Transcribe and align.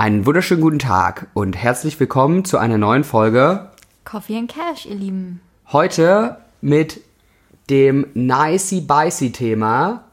Einen 0.00 0.24
wunderschönen 0.24 0.62
guten 0.62 0.78
Tag 0.78 1.26
und 1.34 1.54
herzlich 1.54 2.00
willkommen 2.00 2.46
zu 2.46 2.56
einer 2.56 2.78
neuen 2.78 3.04
Folge 3.04 3.68
Coffee 4.06 4.38
and 4.38 4.50
Cash, 4.50 4.86
ihr 4.86 4.94
Lieben. 4.94 5.42
Heute 5.72 6.38
mit 6.62 7.02
dem 7.68 8.06
nicey 8.14 8.80
bicey 8.80 9.30
Thema 9.30 10.04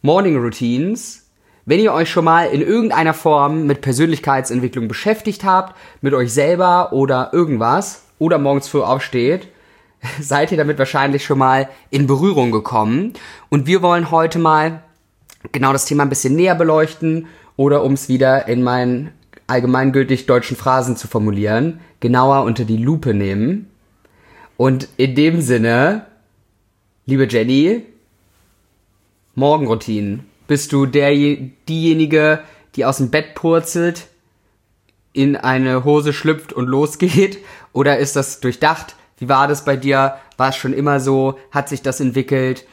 Morning 0.00 0.36
Routines. 0.36 1.26
Wenn 1.64 1.80
ihr 1.80 1.92
euch 1.92 2.08
schon 2.08 2.24
mal 2.24 2.44
in 2.44 2.62
irgendeiner 2.62 3.14
Form 3.14 3.66
mit 3.66 3.80
Persönlichkeitsentwicklung 3.80 4.86
beschäftigt 4.86 5.42
habt, 5.42 5.74
mit 6.02 6.14
euch 6.14 6.32
selber 6.32 6.92
oder 6.92 7.30
irgendwas 7.32 8.04
oder 8.20 8.38
morgens 8.38 8.68
früh 8.68 8.82
aufsteht, 8.82 9.48
seid 10.20 10.52
ihr 10.52 10.56
damit 10.56 10.78
wahrscheinlich 10.78 11.24
schon 11.24 11.38
mal 11.38 11.68
in 11.90 12.06
Berührung 12.06 12.52
gekommen. 12.52 13.14
Und 13.48 13.66
wir 13.66 13.82
wollen 13.82 14.12
heute 14.12 14.38
mal 14.38 14.84
genau 15.50 15.72
das 15.72 15.84
Thema 15.84 16.04
ein 16.04 16.10
bisschen 16.10 16.36
näher 16.36 16.54
beleuchten 16.54 17.26
oder 17.56 17.82
um 17.82 17.92
es 17.92 18.08
wieder 18.08 18.48
in 18.48 18.62
meinen 18.62 19.12
allgemeingültig 19.46 20.26
deutschen 20.26 20.56
Phrasen 20.56 20.96
zu 20.96 21.08
formulieren, 21.08 21.80
genauer 22.00 22.44
unter 22.44 22.64
die 22.64 22.76
Lupe 22.76 23.14
nehmen. 23.14 23.70
Und 24.56 24.88
in 24.96 25.14
dem 25.14 25.40
Sinne, 25.40 26.06
liebe 27.04 27.26
Jenny, 27.28 27.82
Morgenroutinen. 29.34 30.24
Bist 30.48 30.72
du 30.72 30.86
der, 30.86 31.10
diejenige, 31.68 32.40
die 32.74 32.84
aus 32.84 32.98
dem 32.98 33.10
Bett 33.10 33.34
purzelt, 33.34 34.08
in 35.12 35.36
eine 35.36 35.84
Hose 35.84 36.12
schlüpft 36.12 36.52
und 36.52 36.66
losgeht? 36.66 37.38
Oder 37.72 37.98
ist 37.98 38.16
das 38.16 38.40
durchdacht? 38.40 38.96
Wie 39.18 39.28
war 39.28 39.48
das 39.48 39.64
bei 39.64 39.76
dir? 39.76 40.16
War 40.36 40.50
es 40.50 40.56
schon 40.56 40.72
immer 40.72 41.00
so? 41.00 41.38
Hat 41.50 41.68
sich 41.68 41.82
das 41.82 42.00
entwickelt? 42.00 42.66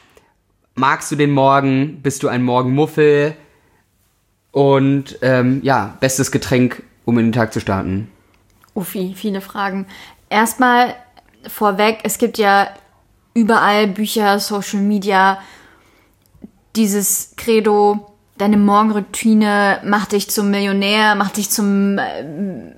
Magst 0.75 1.11
du 1.11 1.15
den 1.15 1.31
Morgen? 1.31 2.01
Bist 2.01 2.23
du 2.23 2.27
ein 2.27 2.43
Morgenmuffel? 2.43 3.35
Und 4.53 5.17
ähm, 5.23 5.61
ja, 5.63 5.97
bestes 5.99 6.31
Getränk, 6.31 6.83
um 7.05 7.17
in 7.17 7.25
den 7.25 7.31
Tag 7.33 7.51
zu 7.51 7.59
starten. 7.59 8.09
Uffi, 8.75 9.13
viele 9.15 9.41
Fragen. 9.41 9.87
Erstmal 10.29 10.95
vorweg, 11.47 11.99
es 12.03 12.19
gibt 12.19 12.37
ja 12.37 12.69
überall 13.33 13.87
Bücher, 13.87 14.39
Social 14.39 14.79
Media, 14.79 15.39
dieses 16.75 17.33
Credo, 17.35 18.13
deine 18.37 18.57
Morgenroutine 18.57 19.79
macht 19.83 20.11
dich 20.11 20.29
zum 20.29 20.51
Millionär, 20.51 21.15
macht 21.15 21.37
dich 21.37 21.49
zum 21.49 21.97
äh, 21.97 22.23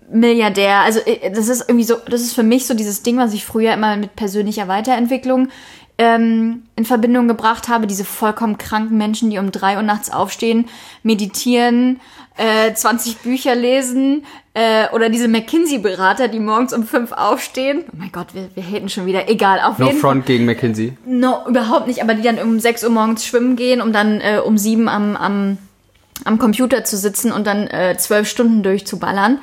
Milliardär. 0.09 0.80
Also 0.80 1.00
äh, 1.02 1.31
das 1.31 1.50
ist 1.50 1.66
irgendwie 1.68 1.86
so, 1.86 1.96
das 2.09 2.22
ist 2.22 2.34
für 2.34 2.44
mich 2.44 2.68
so 2.68 2.73
dieses 2.73 3.03
Ding, 3.03 3.18
was 3.18 3.34
ich 3.34 3.46
früher 3.46 3.73
immer 3.73 3.98
mit 3.98 4.16
persönlicher 4.16 4.68
Weiterentwicklung 4.68 5.50
ähm, 5.98 6.64
in 6.76 6.86
Verbindung 6.86 7.28
gebracht 7.28 7.68
habe, 7.68 7.88
diese 7.88 8.04
vollkommen 8.04 8.58
kranken 8.58 8.98
Menschen, 8.98 9.30
die 9.30 9.38
um 9.38 9.52
drei 9.52 9.78
Uhr 9.78 9.82
nachts 9.82 10.12
aufstehen, 10.12 10.68
meditieren, 11.04 12.02
äh, 12.38 12.74
20 12.74 13.20
Bücher 13.20 13.56
lesen 13.56 14.26
äh, 14.54 14.90
oder 14.92 15.10
diese 15.10 15.30
McKinsey-Berater, 15.30 16.28
die 16.28 16.40
morgens 16.40 16.74
um 16.74 16.86
fünf 16.86 17.14
aufstehen. 17.14 17.86
Oh 17.88 17.96
mein 17.98 18.12
Gott, 18.12 18.34
wir, 18.34 18.50
wir 18.56 18.64
haten 18.64 18.90
schon 18.90 19.06
wieder. 19.06 19.30
Egal, 19.30 19.62
auf 19.62 19.80
no 19.80 19.86
jeden 19.86 20.00
Fall. 20.00 20.10
No 20.10 20.16
front 20.16 20.26
gegen 20.26 20.46
McKinsey. 20.46 20.98
No, 21.06 21.48
überhaupt 21.48 21.88
nicht, 21.88 22.02
aber 22.02 22.14
die 22.14 22.24
dann 22.24 22.40
um 22.40 22.59
sechs 22.59 22.84
Uhr 22.84 22.90
morgens 22.90 23.26
schwimmen 23.26 23.56
gehen, 23.56 23.82
um 23.82 23.94
dann 23.94 24.20
äh, 24.20 24.42
um 24.44 24.58
sieben 24.58 24.90
am, 24.90 25.16
am, 25.16 25.58
am 26.26 26.40
Computer 26.40 26.84
zu 26.84 26.98
sitzen 26.98 27.32
und 27.32 27.48
dann 27.48 27.68
äh, 27.68 27.96
zwölf 27.98 28.28
Stunden 28.28 28.64
durchzuballern. 28.64 29.40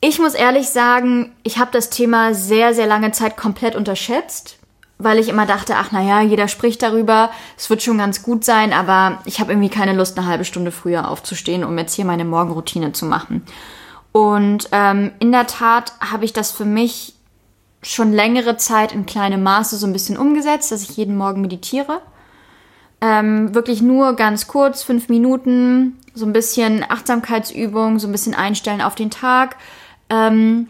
Ich 0.00 0.18
muss 0.18 0.34
ehrlich 0.34 0.68
sagen, 0.68 1.32
ich 1.42 1.58
habe 1.58 1.70
das 1.72 1.90
Thema 1.90 2.32
sehr, 2.32 2.72
sehr 2.72 2.86
lange 2.86 3.12
Zeit 3.12 3.36
komplett 3.36 3.76
unterschätzt 3.76 4.58
weil 4.98 5.18
ich 5.18 5.28
immer 5.28 5.46
dachte, 5.46 5.76
ach 5.76 5.92
naja, 5.92 6.22
jeder 6.22 6.48
spricht 6.48 6.82
darüber, 6.82 7.30
es 7.56 7.68
wird 7.68 7.82
schon 7.82 7.98
ganz 7.98 8.22
gut 8.22 8.44
sein, 8.44 8.72
aber 8.72 9.18
ich 9.24 9.40
habe 9.40 9.52
irgendwie 9.52 9.68
keine 9.68 9.92
Lust, 9.92 10.18
eine 10.18 10.26
halbe 10.26 10.44
Stunde 10.44 10.72
früher 10.72 11.10
aufzustehen, 11.10 11.64
um 11.64 11.76
jetzt 11.76 11.94
hier 11.94 12.04
meine 12.04 12.24
Morgenroutine 12.24 12.92
zu 12.92 13.04
machen. 13.04 13.44
Und 14.12 14.68
ähm, 14.72 15.12
in 15.18 15.32
der 15.32 15.46
Tat 15.46 15.92
habe 16.00 16.24
ich 16.24 16.32
das 16.32 16.50
für 16.50 16.64
mich 16.64 17.14
schon 17.82 18.12
längere 18.12 18.56
Zeit 18.56 18.92
in 18.92 19.06
kleinem 19.06 19.42
Maße 19.42 19.76
so 19.76 19.86
ein 19.86 19.92
bisschen 19.92 20.16
umgesetzt, 20.16 20.72
dass 20.72 20.82
ich 20.82 20.96
jeden 20.96 21.16
Morgen 21.16 21.42
meditiere. 21.42 22.00
Ähm, 23.02 23.54
wirklich 23.54 23.82
nur 23.82 24.14
ganz 24.14 24.46
kurz, 24.46 24.82
fünf 24.82 25.10
Minuten, 25.10 25.98
so 26.14 26.24
ein 26.24 26.32
bisschen 26.32 26.84
Achtsamkeitsübung, 26.88 27.98
so 27.98 28.08
ein 28.08 28.12
bisschen 28.12 28.34
einstellen 28.34 28.80
auf 28.80 28.94
den 28.94 29.10
Tag. 29.10 29.56
Ähm, 30.08 30.68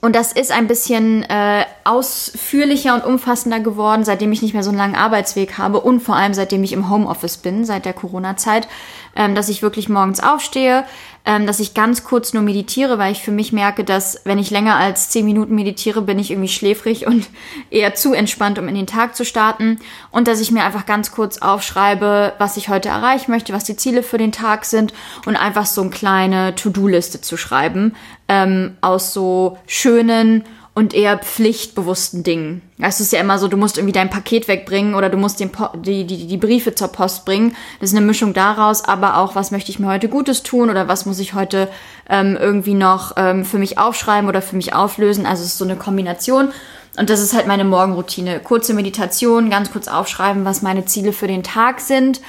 und 0.00 0.16
das 0.16 0.32
ist 0.32 0.50
ein 0.50 0.66
bisschen 0.66 1.22
äh, 1.24 1.64
ausführlicher 1.84 2.94
und 2.94 3.04
umfassender 3.04 3.60
geworden, 3.60 4.04
seitdem 4.04 4.32
ich 4.32 4.42
nicht 4.42 4.54
mehr 4.54 4.62
so 4.62 4.70
einen 4.70 4.78
langen 4.78 4.94
Arbeitsweg 4.94 5.58
habe 5.58 5.80
und 5.80 6.00
vor 6.00 6.16
allem 6.16 6.34
seitdem 6.34 6.62
ich 6.64 6.72
im 6.72 6.90
Homeoffice 6.90 7.36
bin, 7.36 7.64
seit 7.64 7.84
der 7.84 7.92
Corona-Zeit, 7.92 8.68
ähm, 9.14 9.34
dass 9.34 9.48
ich 9.48 9.62
wirklich 9.62 9.88
morgens 9.88 10.20
aufstehe, 10.20 10.84
ähm, 11.24 11.46
dass 11.46 11.60
ich 11.60 11.74
ganz 11.74 12.02
kurz 12.02 12.32
nur 12.32 12.42
meditiere, 12.42 12.98
weil 12.98 13.12
ich 13.12 13.22
für 13.22 13.30
mich 13.30 13.52
merke, 13.52 13.84
dass 13.84 14.22
wenn 14.24 14.38
ich 14.38 14.50
länger 14.50 14.76
als 14.76 15.10
zehn 15.10 15.24
Minuten 15.24 15.54
meditiere, 15.54 16.02
bin 16.02 16.18
ich 16.18 16.30
irgendwie 16.30 16.48
schläfrig 16.48 17.06
und 17.06 17.28
eher 17.70 17.94
zu 17.94 18.12
entspannt, 18.12 18.58
um 18.58 18.68
in 18.68 18.74
den 18.74 18.86
Tag 18.86 19.14
zu 19.14 19.24
starten. 19.24 19.78
Und 20.10 20.26
dass 20.28 20.40
ich 20.40 20.50
mir 20.50 20.64
einfach 20.64 20.86
ganz 20.86 21.12
kurz 21.12 21.38
aufschreibe, 21.38 22.32
was 22.38 22.56
ich 22.56 22.68
heute 22.68 22.88
erreichen 22.88 23.30
möchte, 23.30 23.52
was 23.52 23.64
die 23.64 23.76
Ziele 23.76 24.02
für 24.02 24.18
den 24.18 24.32
Tag 24.32 24.64
sind 24.64 24.92
und 25.26 25.36
einfach 25.36 25.66
so 25.66 25.82
eine 25.82 25.90
kleine 25.90 26.54
To-Do-Liste 26.54 27.20
zu 27.20 27.36
schreiben 27.36 27.94
ähm, 28.32 28.78
aus 28.80 29.12
so 29.12 29.58
schönen 29.66 30.44
und 30.74 30.94
eher 30.94 31.18
pflichtbewussten 31.18 32.22
Dingen. 32.22 32.62
Es 32.78 32.98
ist 32.98 33.12
ja 33.12 33.20
immer 33.20 33.38
so, 33.38 33.46
du 33.46 33.58
musst 33.58 33.76
irgendwie 33.76 33.92
dein 33.92 34.08
Paket 34.08 34.48
wegbringen 34.48 34.94
oder 34.94 35.10
du 35.10 35.18
musst 35.18 35.38
den 35.38 35.50
die, 35.82 36.06
die, 36.06 36.26
die 36.26 36.36
Briefe 36.38 36.74
zur 36.74 36.88
Post 36.88 37.26
bringen. 37.26 37.54
Das 37.78 37.90
ist 37.90 37.96
eine 37.96 38.06
Mischung 38.06 38.32
daraus, 38.32 38.86
aber 38.86 39.18
auch, 39.18 39.34
was 39.34 39.50
möchte 39.50 39.70
ich 39.70 39.78
mir 39.78 39.88
heute 39.88 40.08
Gutes 40.08 40.42
tun 40.42 40.70
oder 40.70 40.88
was 40.88 41.04
muss 41.04 41.18
ich 41.18 41.34
heute 41.34 41.68
ähm, 42.08 42.38
irgendwie 42.40 42.72
noch 42.72 43.12
ähm, 43.18 43.44
für 43.44 43.58
mich 43.58 43.76
aufschreiben 43.76 44.30
oder 44.30 44.40
für 44.40 44.56
mich 44.56 44.74
auflösen. 44.74 45.26
Also 45.26 45.42
es 45.42 45.50
ist 45.50 45.58
so 45.58 45.66
eine 45.66 45.76
Kombination. 45.76 46.52
Und 46.96 47.10
das 47.10 47.20
ist 47.20 47.34
halt 47.34 47.46
meine 47.46 47.64
Morgenroutine. 47.64 48.40
Kurze 48.40 48.72
Meditation, 48.72 49.50
ganz 49.50 49.72
kurz 49.72 49.88
aufschreiben, 49.88 50.46
was 50.46 50.62
meine 50.62 50.86
Ziele 50.86 51.12
für 51.12 51.26
den 51.26 51.42
Tag 51.42 51.80
sind. 51.80 52.22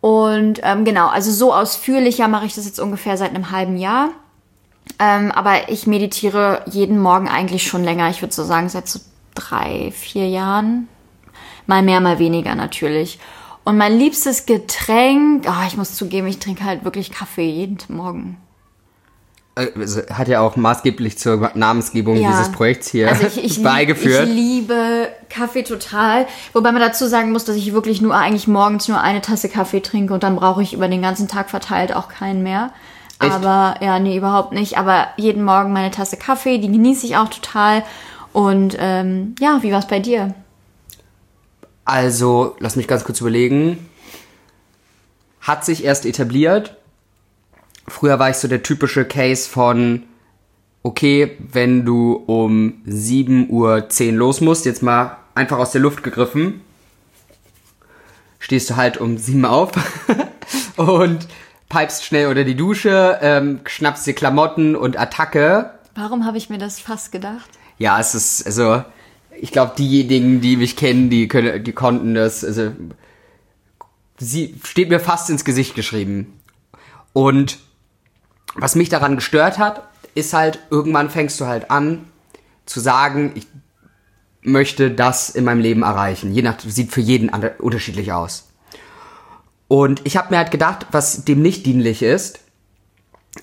Und 0.00 0.60
ähm, 0.62 0.86
genau, 0.86 1.08
also 1.08 1.30
so 1.30 1.52
ausführlicher 1.52 2.26
mache 2.26 2.46
ich 2.46 2.54
das 2.54 2.64
jetzt 2.64 2.80
ungefähr 2.80 3.18
seit 3.18 3.34
einem 3.34 3.50
halben 3.50 3.76
Jahr. 3.76 4.08
Ähm, 4.98 5.32
aber 5.32 5.68
ich 5.68 5.86
meditiere 5.86 6.62
jeden 6.66 6.98
Morgen 6.98 7.28
eigentlich 7.28 7.66
schon 7.66 7.84
länger. 7.84 8.10
Ich 8.10 8.22
würde 8.22 8.34
so 8.34 8.44
sagen, 8.44 8.68
seit 8.68 8.88
so 8.88 9.00
drei, 9.34 9.92
vier 9.92 10.28
Jahren. 10.28 10.88
Mal 11.66 11.82
mehr, 11.82 12.00
mal 12.00 12.18
weniger 12.18 12.54
natürlich. 12.54 13.18
Und 13.64 13.76
mein 13.76 13.96
liebstes 13.96 14.46
Getränk, 14.46 15.46
oh, 15.48 15.66
ich 15.66 15.76
muss 15.76 15.94
zugeben, 15.94 16.26
ich 16.26 16.38
trinke 16.38 16.64
halt 16.64 16.84
wirklich 16.84 17.12
Kaffee 17.12 17.48
jeden 17.48 17.78
Morgen. 17.88 18.36
Also, 19.54 20.00
hat 20.08 20.28
ja 20.28 20.40
auch 20.40 20.56
maßgeblich 20.56 21.18
zur 21.18 21.50
Namensgebung 21.54 22.16
ja. 22.16 22.30
dieses 22.30 22.50
Projekts 22.52 22.88
hier 22.88 23.10
also 23.10 23.26
ich, 23.26 23.44
ich 23.44 23.62
beigeführt. 23.62 24.26
ich 24.26 24.34
liebe 24.34 25.08
Kaffee 25.28 25.62
total. 25.62 26.26
Wobei 26.54 26.72
man 26.72 26.80
dazu 26.80 27.06
sagen 27.06 27.32
muss, 27.32 27.44
dass 27.44 27.56
ich 27.56 27.74
wirklich 27.74 28.00
nur 28.00 28.14
eigentlich 28.14 28.48
morgens 28.48 28.88
nur 28.88 29.00
eine 29.00 29.20
Tasse 29.20 29.50
Kaffee 29.50 29.80
trinke 29.80 30.14
und 30.14 30.22
dann 30.22 30.36
brauche 30.36 30.62
ich 30.62 30.72
über 30.72 30.88
den 30.88 31.02
ganzen 31.02 31.28
Tag 31.28 31.50
verteilt 31.50 31.94
auch 31.94 32.08
keinen 32.08 32.42
mehr. 32.42 32.72
Echt? 33.22 33.32
Aber 33.32 33.76
ja, 33.80 33.98
nee, 33.98 34.16
überhaupt 34.16 34.52
nicht. 34.52 34.78
Aber 34.78 35.08
jeden 35.16 35.44
Morgen 35.44 35.72
meine 35.72 35.90
Tasse 35.90 36.16
Kaffee, 36.16 36.58
die 36.58 36.70
genieße 36.70 37.06
ich 37.06 37.16
auch 37.16 37.28
total. 37.28 37.84
Und 38.32 38.76
ähm, 38.78 39.34
ja, 39.40 39.58
wie 39.62 39.72
war 39.72 39.78
es 39.78 39.86
bei 39.86 40.00
dir? 40.00 40.34
Also, 41.84 42.56
lass 42.58 42.76
mich 42.76 42.88
ganz 42.88 43.04
kurz 43.04 43.20
überlegen. 43.20 43.88
Hat 45.40 45.64
sich 45.64 45.84
erst 45.84 46.06
etabliert. 46.06 46.76
Früher 47.88 48.18
war 48.18 48.30
ich 48.30 48.36
so 48.36 48.46
der 48.46 48.62
typische 48.62 49.04
Case 49.04 49.48
von, 49.48 50.04
okay, 50.82 51.36
wenn 51.38 51.84
du 51.84 52.22
um 52.26 52.82
7.10 52.86 53.48
Uhr 53.48 54.12
los 54.12 54.40
musst, 54.40 54.64
jetzt 54.64 54.82
mal 54.82 55.16
einfach 55.34 55.58
aus 55.58 55.72
der 55.72 55.80
Luft 55.80 56.02
gegriffen, 56.04 56.60
stehst 58.38 58.70
du 58.70 58.76
halt 58.76 58.98
um 58.98 59.18
7 59.18 59.44
Uhr 59.44 59.50
auf 59.50 59.72
und 60.76 61.26
pipest 61.72 62.04
schnell 62.04 62.26
unter 62.26 62.44
die 62.44 62.54
Dusche, 62.54 63.18
ähm, 63.22 63.60
schnappst 63.64 64.06
dir 64.06 64.12
Klamotten 64.12 64.76
und 64.76 64.98
Attacke. 64.98 65.70
Warum 65.94 66.26
habe 66.26 66.36
ich 66.36 66.50
mir 66.50 66.58
das 66.58 66.78
fast 66.78 67.12
gedacht? 67.12 67.48
Ja, 67.78 67.98
es 67.98 68.14
ist, 68.14 68.44
also, 68.44 68.84
ich 69.40 69.52
glaube, 69.52 69.72
diejenigen, 69.78 70.42
die 70.42 70.58
mich 70.58 70.76
kennen, 70.76 71.08
die 71.08 71.28
können, 71.28 71.64
die 71.64 71.72
konnten 71.72 72.14
das, 72.14 72.44
also, 72.44 72.72
sie 74.18 74.54
steht 74.64 74.90
mir 74.90 75.00
fast 75.00 75.30
ins 75.30 75.46
Gesicht 75.46 75.74
geschrieben. 75.74 76.38
Und 77.14 77.58
was 78.54 78.74
mich 78.74 78.90
daran 78.90 79.16
gestört 79.16 79.58
hat, 79.58 79.88
ist 80.14 80.34
halt, 80.34 80.58
irgendwann 80.68 81.08
fängst 81.08 81.40
du 81.40 81.46
halt 81.46 81.70
an 81.70 82.04
zu 82.66 82.80
sagen, 82.80 83.32
ich 83.34 83.46
möchte 84.42 84.90
das 84.90 85.30
in 85.30 85.44
meinem 85.44 85.60
Leben 85.62 85.84
erreichen. 85.84 86.34
Je 86.34 86.42
nach, 86.42 86.60
sieht 86.60 86.92
für 86.92 87.00
jeden 87.00 87.30
unterschiedlich 87.30 88.12
aus. 88.12 88.51
Und 89.72 90.02
ich 90.04 90.18
habe 90.18 90.28
mir 90.28 90.36
halt 90.36 90.50
gedacht, 90.50 90.88
was 90.90 91.24
dem 91.24 91.40
nicht 91.40 91.64
dienlich 91.64 92.02
ist, 92.02 92.40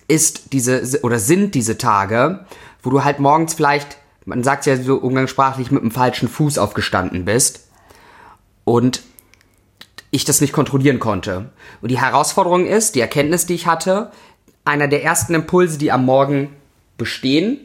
ist 0.08 0.54
diese 0.54 1.02
oder 1.02 1.18
sind 1.18 1.56
diese 1.56 1.80
Tage, 1.80 2.46
wo 2.84 2.92
du 2.92 3.04
halt 3.04 3.18
morgens 3.18 3.56
vielleicht, 3.56 3.98
man 4.26 4.44
sagt 4.44 4.68
ja 4.68 4.78
so 4.78 4.98
umgangssprachlich, 4.98 5.72
mit 5.72 5.82
dem 5.82 5.90
falschen 5.90 6.30
Fuß 6.30 6.60
aufgestanden 6.60 7.26
bist 7.26 7.68
und 8.64 9.02
ich 10.12 10.24
das 10.24 10.40
nicht 10.40 10.54
kontrollieren 10.54 11.00
konnte. 11.00 11.50
Und 11.82 11.90
die 11.90 12.00
Herausforderung 12.00 12.68
ist, 12.68 12.94
die 12.94 13.02
Erkenntnis, 13.02 13.48
die 13.48 13.56
ich 13.56 13.66
hatte, 13.66 14.12
einer 14.66 14.88
der 14.88 15.04
ersten 15.04 15.34
Impulse, 15.34 15.80
die 15.80 15.92
am 15.92 16.06
Morgen 16.06 16.56
bestehen, 17.00 17.58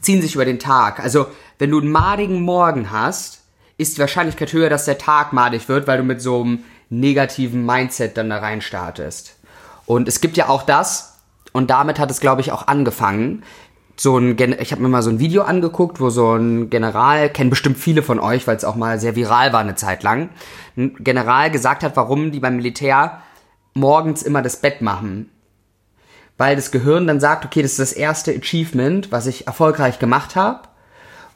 ziehen 0.00 0.22
sich 0.22 0.36
über 0.36 0.44
den 0.44 0.60
Tag. 0.60 1.00
Also, 1.00 1.26
wenn 1.58 1.72
du 1.72 1.80
einen 1.80 1.90
madigen 1.90 2.40
Morgen 2.42 2.92
hast, 2.92 3.40
ist 3.78 3.96
die 3.96 4.00
Wahrscheinlichkeit 4.00 4.52
höher, 4.52 4.70
dass 4.70 4.84
der 4.84 4.98
Tag 4.98 5.32
madig 5.32 5.68
wird, 5.68 5.88
weil 5.88 5.98
du 5.98 6.04
mit 6.04 6.22
so 6.22 6.40
einem 6.40 6.62
negativen 6.88 7.64
Mindset 7.64 8.16
dann 8.16 8.30
da 8.30 8.38
rein 8.38 8.60
startest. 8.60 9.36
Und 9.86 10.08
es 10.08 10.20
gibt 10.20 10.36
ja 10.36 10.48
auch 10.48 10.62
das, 10.62 11.16
und 11.56 11.70
damit 11.70 11.98
hat 11.98 12.10
es, 12.10 12.20
glaube 12.20 12.42
ich, 12.42 12.52
auch 12.52 12.66
angefangen. 12.66 13.42
So 13.96 14.18
ein, 14.18 14.36
Gen 14.36 14.54
ich 14.60 14.72
habe 14.72 14.82
mir 14.82 14.88
mal 14.88 15.00
so 15.00 15.08
ein 15.08 15.20
Video 15.20 15.42
angeguckt, 15.42 16.00
wo 16.00 16.10
so 16.10 16.34
ein 16.34 16.68
General, 16.68 17.30
kennen 17.30 17.48
bestimmt 17.48 17.78
viele 17.78 18.02
von 18.02 18.20
euch, 18.20 18.46
weil 18.46 18.56
es 18.56 18.64
auch 18.64 18.76
mal 18.76 19.00
sehr 19.00 19.16
viral 19.16 19.54
war 19.54 19.60
eine 19.60 19.74
Zeit 19.74 20.02
lang, 20.02 20.28
ein 20.76 20.94
General 20.98 21.50
gesagt 21.50 21.82
hat, 21.82 21.96
warum 21.96 22.30
die 22.30 22.40
beim 22.40 22.56
Militär 22.56 23.22
morgens 23.72 24.22
immer 24.22 24.42
das 24.42 24.56
Bett 24.56 24.82
machen. 24.82 25.30
Weil 26.36 26.56
das 26.56 26.70
Gehirn 26.70 27.06
dann 27.06 27.20
sagt, 27.20 27.46
okay, 27.46 27.62
das 27.62 27.72
ist 27.72 27.80
das 27.80 27.92
erste 27.94 28.34
Achievement, 28.34 29.10
was 29.10 29.26
ich 29.26 29.46
erfolgreich 29.46 29.98
gemacht 29.98 30.36
habe. 30.36 30.68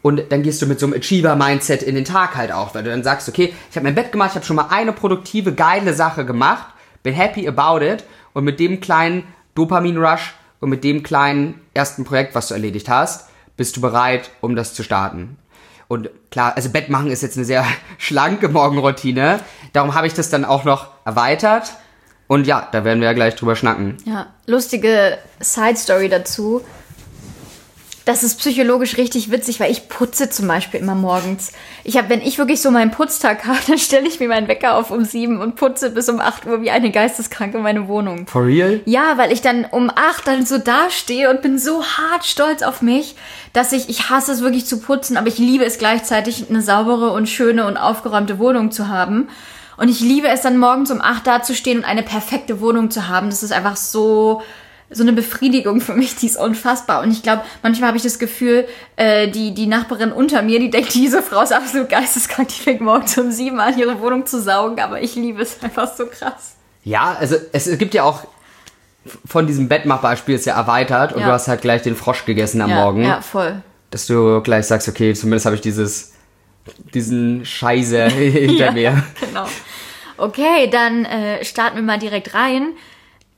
Und 0.02 0.32
dann 0.32 0.42
gehst 0.42 0.62
du 0.62 0.66
mit 0.66 0.80
so 0.80 0.86
einem 0.86 0.94
Achiever-Mindset 0.94 1.82
in 1.82 1.94
den 1.94 2.04
Tag 2.04 2.34
halt 2.34 2.52
auch, 2.52 2.74
weil 2.74 2.82
du 2.82 2.90
dann 2.90 3.04
sagst, 3.04 3.28
okay, 3.28 3.54
ich 3.70 3.76
habe 3.76 3.84
mein 3.84 3.94
Bett 3.94 4.12
gemacht, 4.12 4.30
ich 4.30 4.36
habe 4.36 4.46
schon 4.46 4.56
mal 4.56 4.68
eine 4.70 4.92
produktive, 4.92 5.54
geile 5.54 5.92
Sache 5.92 6.24
gemacht, 6.24 6.66
bin 7.02 7.12
happy 7.12 7.46
about 7.46 7.84
it 7.84 8.04
und 8.32 8.44
mit 8.44 8.60
dem 8.60 8.80
kleinen 8.80 9.24
Dopamin-Rush 9.54 10.34
und 10.60 10.70
mit 10.70 10.84
dem 10.84 11.02
kleinen 11.02 11.60
ersten 11.74 12.04
Projekt, 12.04 12.34
was 12.34 12.48
du 12.48 12.54
erledigt 12.54 12.88
hast, 12.88 13.28
bist 13.56 13.76
du 13.76 13.80
bereit, 13.80 14.30
um 14.40 14.56
das 14.56 14.72
zu 14.72 14.82
starten. 14.82 15.36
Und 15.88 16.08
klar, 16.30 16.52
also 16.54 16.70
Bett 16.70 16.88
machen 16.88 17.10
ist 17.10 17.22
jetzt 17.22 17.36
eine 17.36 17.44
sehr 17.44 17.66
schlanke 17.98 18.48
Morgenroutine. 18.48 19.40
Darum 19.72 19.94
habe 19.94 20.06
ich 20.06 20.14
das 20.14 20.30
dann 20.30 20.44
auch 20.44 20.64
noch 20.64 20.88
erweitert. 21.04 21.74
Und 22.26 22.46
ja, 22.46 22.68
da 22.70 22.84
werden 22.84 23.00
wir 23.00 23.08
ja 23.08 23.12
gleich 23.12 23.34
drüber 23.34 23.56
schnacken. 23.56 23.96
Ja, 24.04 24.28
lustige 24.46 25.18
Side-Story 25.40 26.08
dazu. 26.08 26.62
Das 28.04 28.22
ist 28.22 28.38
psychologisch 28.38 28.96
richtig 28.96 29.30
witzig, 29.30 29.60
weil 29.60 29.70
ich 29.70 29.88
putze 29.88 30.30
zum 30.30 30.48
Beispiel 30.48 30.80
immer 30.80 30.94
morgens. 30.94 31.52
Ich 31.84 31.96
habe, 31.96 32.08
wenn 32.08 32.22
ich 32.22 32.38
wirklich 32.38 32.60
so 32.60 32.70
meinen 32.70 32.90
Putztag 32.90 33.44
habe, 33.46 33.58
dann 33.66 33.78
stelle 33.78 34.08
ich 34.08 34.20
mir 34.20 34.28
meinen 34.28 34.48
Wecker 34.48 34.76
auf 34.76 34.90
um 34.90 35.04
sieben 35.04 35.40
und 35.40 35.56
putze 35.56 35.90
bis 35.90 36.08
um 36.08 36.20
acht 36.20 36.46
Uhr 36.46 36.62
wie 36.62 36.70
eine 36.70 36.90
Geisteskranke 36.90 37.58
meine 37.58 37.88
Wohnung. 37.88 38.26
For 38.26 38.46
real? 38.46 38.80
Ja, 38.86 39.16
weil 39.16 39.32
ich 39.32 39.42
dann 39.42 39.64
um 39.64 39.90
acht 39.90 40.26
dann 40.26 40.46
so 40.46 40.58
dastehe 40.58 41.30
und 41.30 41.42
bin 41.42 41.58
so 41.58 41.84
hart 41.84 42.24
stolz 42.24 42.62
auf 42.62 42.82
mich, 42.82 43.16
dass 43.52 43.72
ich, 43.72 43.88
ich 43.88 44.08
hasse 44.08 44.32
es 44.32 44.40
wirklich 44.40 44.66
zu 44.66 44.80
putzen, 44.80 45.16
aber 45.16 45.28
ich 45.28 45.38
liebe 45.38 45.64
es 45.64 45.78
gleichzeitig, 45.78 46.46
eine 46.48 46.62
saubere 46.62 47.12
und 47.12 47.28
schöne 47.28 47.66
und 47.66 47.76
aufgeräumte 47.76 48.38
Wohnung 48.38 48.70
zu 48.70 48.88
haben. 48.88 49.28
Und 49.76 49.88
ich 49.88 50.00
liebe 50.00 50.28
es 50.28 50.42
dann 50.42 50.58
morgens 50.58 50.90
um 50.90 51.00
acht 51.00 51.26
dazustehen 51.26 51.78
und 51.78 51.84
eine 51.84 52.02
perfekte 52.02 52.60
Wohnung 52.60 52.90
zu 52.90 53.08
haben. 53.08 53.30
Das 53.30 53.42
ist 53.42 53.52
einfach 53.52 53.76
so, 53.76 54.42
so 54.90 55.02
eine 55.02 55.12
Befriedigung 55.12 55.80
für 55.80 55.94
mich, 55.94 56.16
die 56.16 56.26
ist 56.26 56.36
unfassbar. 56.36 57.02
Und 57.02 57.12
ich 57.12 57.22
glaube, 57.22 57.42
manchmal 57.62 57.88
habe 57.88 57.96
ich 57.96 58.02
das 58.02 58.18
Gefühl, 58.18 58.66
äh, 58.96 59.28
die, 59.28 59.54
die 59.54 59.66
Nachbarin 59.66 60.12
unter 60.12 60.42
mir, 60.42 60.58
die 60.58 60.70
denkt, 60.70 60.94
diese 60.94 61.22
Frau 61.22 61.42
ist 61.42 61.52
absolut 61.52 61.88
geisteskrank, 61.88 62.48
die 62.48 62.60
fängt 62.62 62.80
morgens 62.80 63.16
um 63.16 63.30
sieben 63.30 63.60
an, 63.60 63.78
ihre 63.78 64.00
Wohnung 64.00 64.26
zu 64.26 64.40
saugen, 64.40 64.80
aber 64.80 65.00
ich 65.00 65.14
liebe 65.14 65.42
es 65.42 65.62
einfach 65.62 65.94
so 65.94 66.06
krass. 66.06 66.56
Ja, 66.82 67.16
also 67.18 67.36
es, 67.52 67.66
es 67.66 67.78
gibt 67.78 67.94
ja 67.94 68.02
auch 68.02 68.24
von 69.24 69.46
diesem 69.46 69.68
Bettmachbeispiel 69.68 70.34
ist 70.34 70.44
ja 70.44 70.56
erweitert 70.56 71.12
und 71.12 71.20
Ja. 71.20 71.26
du 71.28 71.32
hast 71.32 71.48
halt 71.48 71.62
gleich 71.62 71.82
den 71.82 71.96
Frosch 71.96 72.24
gegessen 72.24 72.60
am 72.60 72.70
ja, 72.70 72.76
Morgen. 72.76 73.02
Ja, 73.02 73.20
voll. 73.22 73.62
Dass 73.90 74.06
du 74.06 74.40
gleich 74.42 74.66
sagst, 74.66 74.88
okay, 74.88 75.14
zumindest 75.14 75.46
habe 75.46 75.56
ich 75.56 75.62
dieses, 75.62 76.12
diesen 76.94 77.44
Scheiße 77.44 78.04
hinter 78.08 78.66
ja, 78.66 78.72
mir. 78.72 79.04
Genau. 79.20 79.46
Okay, 80.16 80.68
dann 80.70 81.06
äh, 81.06 81.44
starten 81.44 81.76
wir 81.76 81.82
mal 81.82 81.98
direkt 81.98 82.34
rein. 82.34 82.74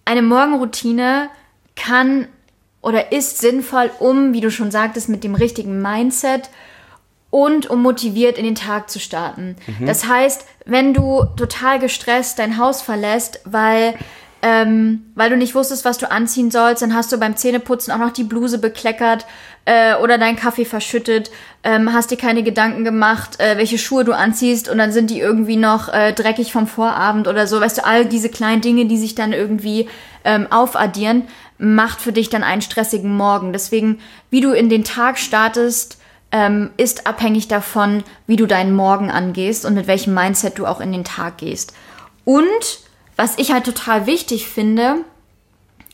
Eine 0.04 0.22
Morgenroutine 0.22 1.30
kann 1.76 2.28
oder 2.80 3.12
ist 3.12 3.38
sinnvoll, 3.38 3.90
um, 3.98 4.32
wie 4.32 4.40
du 4.40 4.50
schon 4.50 4.70
sagtest, 4.70 5.08
mit 5.08 5.24
dem 5.24 5.34
richtigen 5.34 5.80
Mindset 5.80 6.50
und 7.30 7.70
um 7.70 7.80
motiviert 7.80 8.36
in 8.36 8.44
den 8.44 8.54
Tag 8.54 8.90
zu 8.90 9.00
starten. 9.00 9.56
Das 9.86 10.06
heißt, 10.06 10.44
wenn 10.66 10.92
du 10.92 11.24
total 11.36 11.78
gestresst 11.78 12.38
dein 12.38 12.58
Haus 12.58 12.82
verlässt, 12.82 13.40
weil 13.44 13.94
ähm, 14.44 15.12
weil 15.14 15.30
du 15.30 15.36
nicht 15.36 15.54
wusstest, 15.54 15.84
was 15.84 15.98
du 15.98 16.10
anziehen 16.10 16.50
sollst, 16.50 16.82
dann 16.82 16.96
hast 16.96 17.12
du 17.12 17.16
beim 17.16 17.36
Zähneputzen 17.36 17.92
auch 17.92 17.98
noch 17.98 18.10
die 18.10 18.24
Bluse 18.24 18.58
bekleckert 18.58 19.24
äh, 19.66 19.94
oder 19.94 20.18
deinen 20.18 20.34
Kaffee 20.34 20.64
verschüttet, 20.64 21.30
ähm, 21.62 21.92
hast 21.92 22.10
dir 22.10 22.16
keine 22.16 22.42
Gedanken 22.42 22.82
gemacht, 22.82 23.38
äh, 23.38 23.56
welche 23.56 23.78
Schuhe 23.78 24.02
du 24.02 24.12
anziehst 24.12 24.68
und 24.68 24.78
dann 24.78 24.90
sind 24.90 25.10
die 25.10 25.20
irgendwie 25.20 25.54
noch 25.54 25.88
äh, 25.88 26.12
dreckig 26.12 26.50
vom 26.50 26.66
Vorabend 26.66 27.28
oder 27.28 27.46
so. 27.46 27.60
Weißt 27.60 27.78
du, 27.78 27.86
all 27.86 28.04
diese 28.04 28.30
kleinen 28.30 28.62
Dinge, 28.62 28.86
die 28.86 28.98
sich 28.98 29.14
dann 29.14 29.32
irgendwie 29.32 29.88
ähm, 30.24 30.48
aufaddieren, 30.50 31.28
macht 31.62 32.00
für 32.00 32.12
dich 32.12 32.28
dann 32.28 32.42
einen 32.42 32.60
stressigen 32.60 33.16
Morgen. 33.16 33.52
Deswegen, 33.52 34.00
wie 34.30 34.40
du 34.40 34.50
in 34.50 34.68
den 34.68 34.82
Tag 34.82 35.18
startest, 35.18 35.98
ähm, 36.32 36.70
ist 36.76 37.06
abhängig 37.06 37.46
davon, 37.46 38.02
wie 38.26 38.36
du 38.36 38.46
deinen 38.46 38.74
Morgen 38.74 39.10
angehst 39.10 39.64
und 39.64 39.74
mit 39.74 39.86
welchem 39.86 40.12
Mindset 40.12 40.58
du 40.58 40.66
auch 40.66 40.80
in 40.80 40.90
den 40.90 41.04
Tag 41.04 41.38
gehst. 41.38 41.72
Und 42.24 42.80
was 43.16 43.38
ich 43.38 43.52
halt 43.52 43.64
total 43.64 44.06
wichtig 44.06 44.48
finde, 44.48 44.96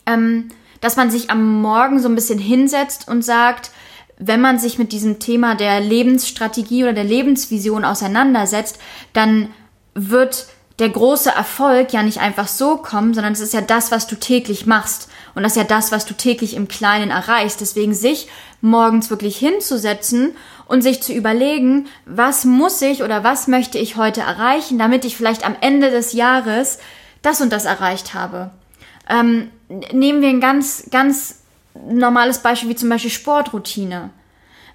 ähm, 0.07 0.49
dass 0.81 0.97
man 0.97 1.11
sich 1.11 1.31
am 1.31 1.61
Morgen 1.61 2.01
so 2.01 2.09
ein 2.09 2.15
bisschen 2.15 2.39
hinsetzt 2.39 3.07
und 3.09 3.23
sagt, 3.23 3.71
wenn 4.17 4.41
man 4.41 4.59
sich 4.59 4.79
mit 4.79 4.93
diesem 4.93 5.19
Thema 5.19 5.55
der 5.55 5.81
Lebensstrategie 5.81 6.85
oder 6.85 6.95
der 6.95 7.05
Lebensvision 7.05 7.85
auseinandersetzt, 7.85 8.79
dann 9.13 9.51
wird 9.95 10.47
der 10.79 10.89
große 10.89 11.31
Erfolg 11.31 11.93
ja 11.93 12.03
nicht 12.03 12.21
einfach 12.21 12.49
so 12.49 12.77
kommen, 12.77 13.13
sondern 13.13 13.33
es 13.33 13.41
ist 13.41 13.53
ja 13.53 13.61
das, 13.61 13.91
was 13.91 14.07
du 14.07 14.17
täglich 14.17 14.65
machst. 14.65 15.08
Und 15.39 15.45
das 15.45 15.53
ist 15.53 15.59
ja 15.59 15.63
das, 15.63 15.93
was 15.93 16.05
du 16.05 16.15
täglich 16.15 16.57
im 16.57 16.67
Kleinen 16.67 17.13
erreichst. 17.13 17.61
Deswegen 17.61 17.95
sich 17.95 18.27
morgens 18.61 19.09
wirklich 19.09 19.37
hinzusetzen 19.37 20.35
und 20.67 20.83
sich 20.83 21.01
zu 21.01 21.13
überlegen, 21.13 21.87
was 22.07 22.45
muss 22.45 22.83
ich 22.83 23.05
oder 23.05 23.23
was 23.23 23.47
möchte 23.47 23.79
ich 23.79 23.95
heute 23.95 24.23
erreichen, 24.23 24.81
damit 24.81 25.05
ich 25.05 25.17
vielleicht 25.17 25.47
am 25.47 25.55
Ende 25.61 25.93
des 25.93 26.13
Jahres 26.13 26.81
das 27.23 27.41
und 27.41 27.53
das 27.53 27.67
erreicht 27.67 28.15
habe. 28.15 28.51
Ähm, 29.09 29.53
nehmen 29.93 30.23
wir 30.23 30.29
ein 30.29 30.41
ganz, 30.41 30.89
ganz 30.91 31.37
normales 31.89 32.41
Beispiel 32.41 32.71
wie 32.71 32.75
zum 32.75 32.89
Beispiel 32.89 33.13
Sportroutine. 33.13 34.11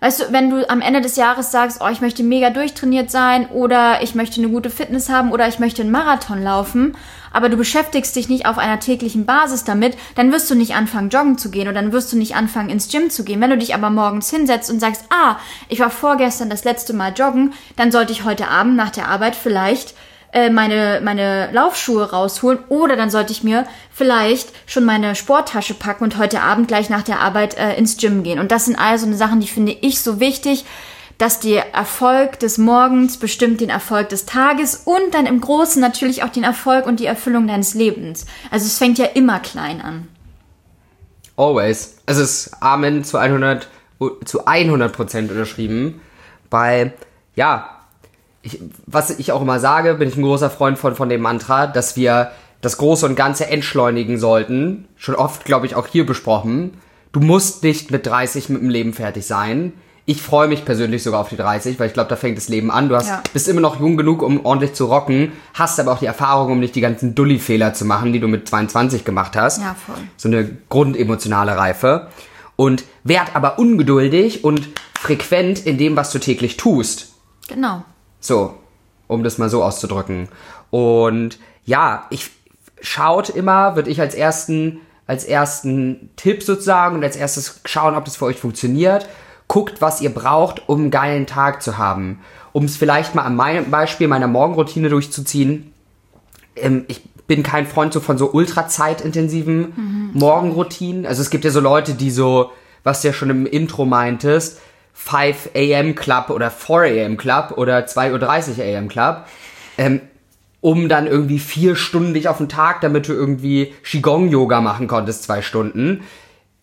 Weißt 0.04 0.20
du, 0.20 0.34
wenn 0.34 0.50
du 0.50 0.70
am 0.70 0.82
Ende 0.82 1.00
des 1.00 1.16
Jahres 1.16 1.50
sagst, 1.50 1.80
oh, 1.80 1.88
ich 1.88 2.02
möchte 2.02 2.24
mega 2.24 2.50
durchtrainiert 2.50 3.10
sein 3.10 3.48
oder 3.48 4.02
ich 4.02 4.16
möchte 4.16 4.42
eine 4.42 4.50
gute 4.50 4.70
Fitness 4.70 5.08
haben 5.08 5.32
oder 5.32 5.48
ich 5.48 5.60
möchte 5.60 5.82
einen 5.82 5.92
Marathon 5.92 6.44
laufen, 6.44 6.98
aber 7.32 7.48
du 7.48 7.56
beschäftigst 7.56 8.14
dich 8.14 8.28
nicht 8.28 8.46
auf 8.46 8.58
einer 8.58 8.82
täglichen 8.82 9.26
Basis 9.26 9.64
damit, 9.64 9.96
dann 10.16 10.34
wirst 10.34 10.52
du 10.52 10.56
nicht 10.56 10.76
anfangen, 10.76 11.08
joggen 11.08 11.38
zu 11.38 11.50
gehen 11.50 11.70
oder 11.70 11.82
dann 11.82 11.94
wirst 11.94 12.12
du 12.12 12.18
nicht 12.18 12.36
anfangen, 12.36 12.70
ins 12.70 12.90
Gym 12.90 13.10
zu 13.10 13.24
gehen. 13.24 13.40
Wenn 13.40 13.52
du 13.52 13.58
dich 13.58 13.76
aber 13.76 13.90
morgens 13.90 14.30
hinsetzt 14.30 14.70
und 14.70 14.82
sagst, 14.82 15.06
ah, 15.10 15.38
ich 15.70 15.80
war 15.80 15.90
vorgestern 15.90 16.50
das 16.50 16.66
letzte 16.66 16.92
Mal 16.92 17.14
joggen, 17.14 17.54
dann 17.78 17.94
sollte 17.94 18.12
ich 18.12 18.26
heute 18.26 18.50
Abend 18.50 18.76
nach 18.76 18.90
der 18.90 19.08
Arbeit 19.08 19.38
vielleicht 19.38 19.94
äh, 20.34 20.50
meine, 20.50 21.00
meine 21.04 21.52
Laufschuhe 21.52 22.10
rausholen 22.10 22.60
oder 22.68 22.96
dann 22.96 23.10
sollte 23.10 23.32
ich 23.32 23.44
mir 23.44 23.66
vielleicht 23.92 24.50
schon 24.66 24.84
meine 24.84 25.16
Sporttasche 25.16 25.76
packen 25.76 26.04
und 26.04 26.18
heute 26.18 26.42
Abend 26.42 26.68
gleich 26.68 26.90
nach 26.90 27.04
der 27.04 27.20
Arbeit 27.20 27.56
äh, 27.58 27.76
ins 27.76 27.98
Gym 27.98 28.24
gehen. 28.24 28.40
Und 28.40 28.52
das 28.52 28.66
sind 28.66 28.78
all 28.78 28.98
so 28.98 29.06
eine 29.06 29.16
Sachen, 29.16 29.40
die 29.40 29.48
finde 29.48 29.76
ich 29.82 30.02
so 30.02 30.20
wichtig, 30.20 30.66
dass 31.20 31.40
der 31.40 31.74
Erfolg 31.74 32.40
des 32.40 32.58
Morgens 32.58 33.18
bestimmt 33.18 33.62
den 33.62 33.70
Erfolg 33.70 34.10
des 34.10 34.26
Tages 34.26 34.82
und 34.86 35.14
dann 35.14 35.28
im 35.28 35.40
Großen 35.40 35.80
natürlich 35.80 36.24
auch 36.24 36.30
den 36.30 36.44
Erfolg 36.44 36.88
und 36.88 37.00
die 37.00 37.06
Erfüllung 37.06 37.48
deines 37.48 37.76
Lebens. 37.76 38.26
Also 38.50 38.66
es 38.66 38.78
fängt 38.78 38.98
ja 38.98 39.06
immer 39.06 39.40
klein 39.40 39.82
an. 39.82 40.08
Always. 41.38 41.98
Es 42.06 42.18
ist 42.18 42.52
Amen 42.60 43.04
zu 43.04 43.18
100, 43.18 43.68
zu 44.26 44.46
100 44.46 44.92
Prozent 44.92 45.32
unterschrieben. 45.32 46.02
Weil, 46.50 46.94
ja, 47.36 47.83
ich, 48.44 48.60
was 48.86 49.10
ich 49.18 49.32
auch 49.32 49.42
immer 49.42 49.60
sage, 49.60 49.96
bin 49.96 50.08
ich 50.10 50.16
ein 50.18 50.22
großer 50.22 50.50
Freund 50.50 50.78
von, 50.78 50.96
von 50.96 51.10
dem 51.10 51.22
Mantra, 51.22 51.66
dass 51.66 51.96
wir 51.96 52.32
das 52.62 52.78
Große 52.78 53.06
und 53.06 53.16
Ganze 53.16 53.48
entschleunigen 53.48 54.20
sollten. 54.20 54.86
Schon 54.96 55.16
oft, 55.16 55.44
glaube 55.46 55.66
ich, 55.66 55.76
auch 55.76 55.88
hier 55.88 56.06
besprochen. 56.06 56.76
Du 57.12 57.20
musst 57.20 57.64
nicht 57.64 57.90
mit 57.92 58.06
30 58.06 58.50
mit 58.50 58.62
dem 58.62 58.70
Leben 58.70 58.94
fertig 58.94 59.26
sein. 59.26 59.74
Ich 60.06 60.22
freue 60.22 60.50
mich 60.50 60.66
persönlich 60.66 61.02
sogar 61.04 61.22
auf 61.22 61.30
die 61.30 61.38
30, 61.38 61.80
weil 61.80 61.88
ich 61.88 61.94
glaube, 61.94 62.10
da 62.10 62.18
fängt 62.18 62.36
das 62.38 62.50
Leben 62.50 62.70
an. 62.72 62.90
Du 62.90 62.96
hast, 62.98 63.08
Ja. 63.08 63.24
bist 63.32 63.48
immer 63.48 63.62
noch 63.62 63.80
jung 63.80 63.96
genug, 63.96 64.22
um 64.22 64.46
ordentlich 64.46 64.74
zu 64.74 64.86
rocken, 64.88 65.32
hast 65.54 65.80
aber 65.80 65.94
auch 65.94 66.00
die 66.00 66.06
Erfahrung, 66.06 66.52
um 66.52 66.60
nicht 66.60 66.76
die 66.76 66.82
ganzen 66.82 67.16
Dulli-Fehler 67.16 67.74
zu 67.74 67.86
machen, 67.86 68.12
die 68.12 68.20
du 68.20 68.28
mit 68.28 68.50
22 68.50 69.06
gemacht 69.06 69.38
hast. 69.38 69.62
Ja, 69.62 69.76
voll. 69.86 69.96
So 70.18 70.28
eine 70.28 70.50
grundemotionale 70.68 71.56
Reife. 71.58 72.08
Und 72.58 72.84
werd 73.06 73.36
aber 73.36 73.58
ungeduldig 73.60 74.44
und 74.44 74.68
frequent 75.00 75.66
in 75.66 75.78
dem, 75.78 75.96
was 75.96 76.12
du 76.12 76.20
täglich 76.20 76.58
tust. 76.58 77.14
Genau. 77.48 77.84
So, 78.24 78.54
um 79.08 79.22
das 79.22 79.38
mal 79.38 79.50
so 79.50 79.64
auszudrücken. 79.64 80.30
Und 80.72 81.40
ja, 81.66 82.08
ich 82.10 82.32
schaut 82.82 83.30
immer, 83.30 83.76
würde 83.76 83.90
ich 83.90 84.00
als 84.00 84.16
ersten, 84.16 84.80
als 85.08 85.26
ersten 85.26 86.10
Tipp 86.16 86.42
sozusagen 86.42 86.96
und 86.96 87.04
als 87.04 87.18
erstes 87.18 87.60
schauen, 87.66 87.96
ob 87.96 88.06
das 88.06 88.16
für 88.16 88.26
euch 88.26 88.40
funktioniert. 88.40 89.08
Guckt, 89.50 89.82
was 89.82 90.00
ihr 90.00 90.10
braucht, 90.10 90.68
um 90.70 90.80
einen 90.80 90.92
geilen 90.92 91.28
Tag 91.28 91.62
zu 91.62 91.78
haben. 91.78 92.22
Um 92.54 92.64
es 92.64 92.78
vielleicht 92.78 93.14
mal 93.14 93.24
an 93.24 93.36
meinem 93.36 93.70
Beispiel 93.70 94.08
meiner 94.08 94.28
Morgenroutine 94.28 94.88
durchzuziehen. 94.88 95.74
Ähm, 96.56 96.86
ich 96.88 97.02
bin 97.28 97.44
kein 97.44 97.68
Freund 97.68 97.92
so 97.92 98.00
von 98.00 98.18
so 98.18 98.32
ultra 98.32 98.70
zeitintensiven 98.70 100.12
Morgenroutinen. 100.14 101.06
Also 101.06 101.22
es 101.22 101.30
gibt 101.30 101.44
ja 101.44 101.52
so 101.52 101.60
Leute, 101.60 101.94
die 101.94 102.10
so, 102.10 102.52
was 102.86 103.02
du 103.02 103.10
ja 103.10 103.14
schon 103.14 103.30
im 103.30 103.46
Intro 103.46 103.86
meintest, 103.86 104.60
5 104.94 105.50
a.m. 105.56 105.96
Club 105.96 106.30
oder 106.30 106.50
4 106.50 106.78
a.m. 106.78 107.18
Club 107.18 107.54
oder 107.58 107.80
2.30 107.80 108.58
Uhr 108.58 108.64
a.m. 108.64 108.88
Club, 108.88 109.26
ähm, 109.78 110.02
um 110.62 110.88
dann 110.88 111.08
irgendwie 111.08 111.40
vier 111.40 111.76
Stunden 111.76 112.14
dich 112.14 112.30
auf 112.30 112.38
den 112.38 112.48
Tag, 112.48 112.82
damit 112.82 113.08
du 113.08 113.14
irgendwie 113.14 113.74
Qigong-Yoga 113.84 114.62
machen 114.62 114.88
konntest, 114.88 115.24
zwei 115.24 115.42
Stunden. 115.42 116.04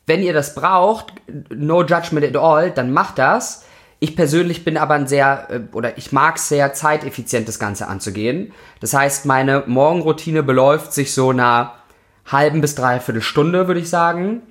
Wenn 0.06 0.22
ihr 0.22 0.32
das 0.32 0.54
braucht, 0.54 1.12
no 1.50 1.82
judgment 1.82 2.26
at 2.26 2.36
all, 2.36 2.70
dann 2.70 2.92
macht 2.92 3.18
das. 3.18 3.64
Ich 3.98 4.16
persönlich 4.16 4.64
bin 4.64 4.78
aber 4.78 4.94
ein 4.94 5.06
sehr, 5.06 5.48
äh, 5.50 5.60
oder 5.72 5.98
ich 5.98 6.10
mag 6.12 6.38
sehr 6.38 6.72
zeiteffizient, 6.72 7.46
das 7.46 7.58
Ganze 7.58 7.86
anzugehen. 7.88 8.52
Das 8.80 8.94
heißt, 8.94 9.26
meine 9.26 9.64
Morgenroutine 9.66 10.42
beläuft 10.42 10.94
sich 10.94 11.12
so 11.12 11.30
einer 11.30 11.74
halben 12.24 12.62
bis 12.62 12.74
dreiviertel 12.74 13.22
Stunde, 13.22 13.68
würde 13.68 13.80
ich 13.80 13.90
sagen. 13.90 14.42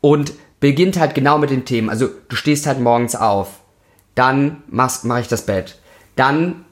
Und 0.00 0.34
beginnt 0.60 0.98
halt 0.98 1.14
genau 1.14 1.38
mit 1.38 1.50
den 1.50 1.64
Themen. 1.64 1.90
Also 1.90 2.08
du 2.28 2.36
stehst 2.36 2.66
halt 2.66 2.80
morgens 2.80 3.14
auf, 3.14 3.60
dann 4.14 4.62
mache 4.68 5.20
ich 5.20 5.28
das 5.28 5.46
Bett, 5.46 5.78
dann 6.16 6.64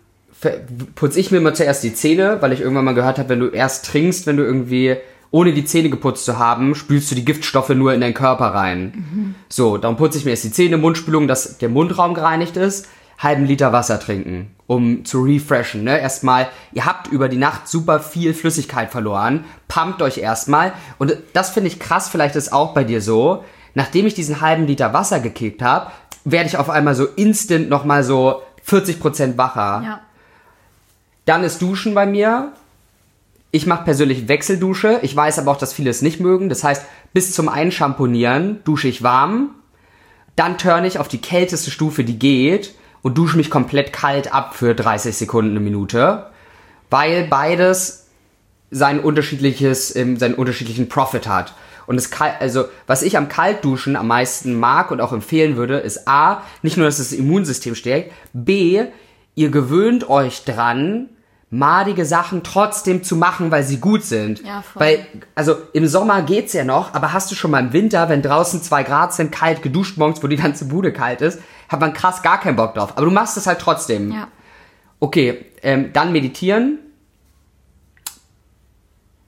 putze 0.95 1.21
ich 1.21 1.31
mir 1.31 1.39
immer 1.39 1.55
zuerst 1.55 1.83
die 1.85 1.95
Zähne, 1.95 2.39
weil 2.41 2.53
ich 2.53 2.61
irgendwann 2.61 2.85
mal 2.85 2.95
gehört 2.95 3.19
habe, 3.19 3.31
wenn 3.31 3.41
du 3.41 3.49
erst 3.49 3.87
trinkst, 3.87 4.27
wenn 4.27 4.37
du 4.37 4.45
irgendwie 4.45 4.97
ohne 5.31 5.53
die 5.53 5.65
Zähne 5.65 5.91
geputzt 5.91 6.27
zu 6.27 6.39
haben, 6.39 6.75
spülst 6.75 7.11
du 7.11 7.15
die 7.17 7.25
Giftstoffe 7.25 7.71
nur 7.71 7.93
in 7.93 8.01
deinen 8.01 8.15
Körper 8.15 8.47
rein. 8.47 8.93
Mhm. 8.95 9.35
So, 9.49 9.79
dann 9.79 9.97
putze 9.97 10.19
ich 10.19 10.25
mir 10.25 10.31
erst 10.31 10.45
die 10.45 10.53
Zähne, 10.53 10.77
Mundspülung, 10.77 11.27
dass 11.27 11.59
der 11.59 11.69
Mundraum 11.69 12.15
gereinigt 12.15 12.57
ist, 12.57 12.87
halben 13.19 13.45
Liter 13.45 13.73
Wasser 13.73 13.99
trinken, 13.99 14.55
um 14.67 15.05
zu 15.05 15.23
refreshen. 15.23 15.83
Ne? 15.83 15.99
Erstmal, 15.99 16.49
ihr 16.73 16.87
habt 16.87 17.09
über 17.09 17.29
die 17.29 17.37
Nacht 17.37 17.67
super 17.67 17.99
viel 17.99 18.33
Flüssigkeit 18.33 18.93
verloren, 18.93 19.45
pumpt 19.67 20.03
euch 20.03 20.19
erstmal. 20.19 20.73
Und 20.99 21.17
das 21.33 21.51
finde 21.51 21.69
ich 21.69 21.81
krass, 21.81 22.09
vielleicht 22.09 22.37
ist 22.37 22.53
auch 22.53 22.73
bei 22.73 22.85
dir 22.85 23.01
so. 23.01 23.45
Nachdem 23.75 24.07
ich 24.07 24.15
diesen 24.15 24.41
halben 24.41 24.67
Liter 24.67 24.93
Wasser 24.93 25.21
gekickt 25.21 25.63
habe, 25.63 25.91
werde 26.25 26.49
ich 26.49 26.57
auf 26.57 26.71
einmal 26.71 26.95
so 26.95 27.05
instant 27.05 27.69
nochmal 27.69 28.03
so 28.05 28.43
40% 28.67 29.37
wacher. 29.37 29.83
Ja. 29.85 30.01
Dann 31.25 31.45
ist 31.45 31.61
Duschen 31.61 31.95
bei 31.95 32.07
mir. 32.07 32.53
Ich 33.51 33.67
mache 33.67 33.85
persönlich 33.85 34.29
Wechseldusche. 34.29 34.99
Ich 35.03 35.15
weiß 35.15 35.39
aber 35.39 35.53
auch, 35.53 35.57
dass 35.57 35.73
viele 35.73 35.91
es 35.91 36.03
nicht 36.03 36.21
mögen. 36.21 36.49
Das 36.49 36.65
heißt, 36.65 36.85
bis 37.13 37.33
zum 37.33 37.49
Einschamponieren 37.49 38.63
dusche 38.65 38.89
ich 38.89 39.03
warm. 39.03 39.51
Dann 40.37 40.59
turn 40.59 40.85
ich 40.85 40.99
auf 40.99 41.09
die 41.09 41.21
kälteste 41.21 41.71
Stufe, 41.71 42.05
die 42.05 42.19
geht 42.19 42.75
und 43.03 43.17
dusche 43.19 43.37
mich 43.37 43.51
komplett 43.51 43.93
kalt 43.93 44.33
ab 44.33 44.55
für 44.57 44.75
30 44.75 45.17
Sekunden, 45.17 45.53
eine 45.53 45.61
Minute. 45.61 46.27
Weil 46.91 47.29
beides 47.29 48.07
sein 48.71 48.99
unterschiedliches, 48.99 49.91
seinen 49.91 50.35
unterschiedlichen 50.35 50.89
Profit 50.89 51.29
hat. 51.29 51.55
Und 51.87 51.97
das 51.97 52.11
Kalt, 52.11 52.35
also 52.41 52.65
was 52.87 53.03
ich 53.03 53.17
am 53.17 53.29
Kaltduschen 53.29 53.97
am 53.97 54.09
meisten 54.09 54.59
mag 54.59 54.91
und 54.91 55.01
auch 55.01 55.13
empfehlen 55.13 55.57
würde, 55.57 55.79
ist 55.79 56.09
A, 56.09 56.43
nicht 56.63 56.77
nur, 56.77 56.87
dass 56.87 56.99
das 56.99 57.13
Immunsystem 57.13 57.75
stärkt, 57.75 58.13
B, 58.33 58.85
ihr 59.35 59.51
gewöhnt 59.51 60.09
euch 60.09 60.45
dran, 60.45 61.09
madige 61.51 62.05
Sachen 62.05 62.43
trotzdem 62.43 63.05
zu 63.05 63.17
machen, 63.17 63.51
weil 63.51 63.63
sie 63.63 63.79
gut 63.79 64.03
sind. 64.03 64.43
Ja, 64.45 64.63
voll. 64.63 64.83
Weil, 64.83 65.07
also 65.35 65.57
im 65.73 65.87
Sommer 65.87 66.23
geht's 66.23 66.53
ja 66.53 66.65
noch, 66.65 66.95
aber 66.95 67.13
hast 67.13 67.31
du 67.31 67.35
schon 67.35 67.53
mal 67.53 67.61
im 67.61 67.73
Winter, 67.73 68.09
wenn 68.09 68.23
draußen 68.23 68.61
zwei 68.63 68.83
Grad 68.83 69.15
sind, 69.15 69.31
kalt 69.31 69.63
geduscht 69.63 69.97
morgens, 69.97 70.23
wo 70.23 70.27
die 70.27 70.37
ganze 70.37 70.65
Bude 70.67 70.93
kalt 70.93 71.21
ist, 71.21 71.41
hat 71.69 71.81
man 71.81 71.93
krass 71.93 72.23
gar 72.23 72.41
keinen 72.41 72.57
Bock 72.57 72.75
drauf. 72.75 72.93
Aber 72.97 73.07
du 73.07 73.13
machst 73.13 73.37
es 73.37 73.47
halt 73.47 73.61
trotzdem. 73.61 74.11
Ja. 74.11 74.29
Okay, 74.99 75.47
ähm, 75.63 75.93
dann 75.93 76.13
meditieren. 76.13 76.79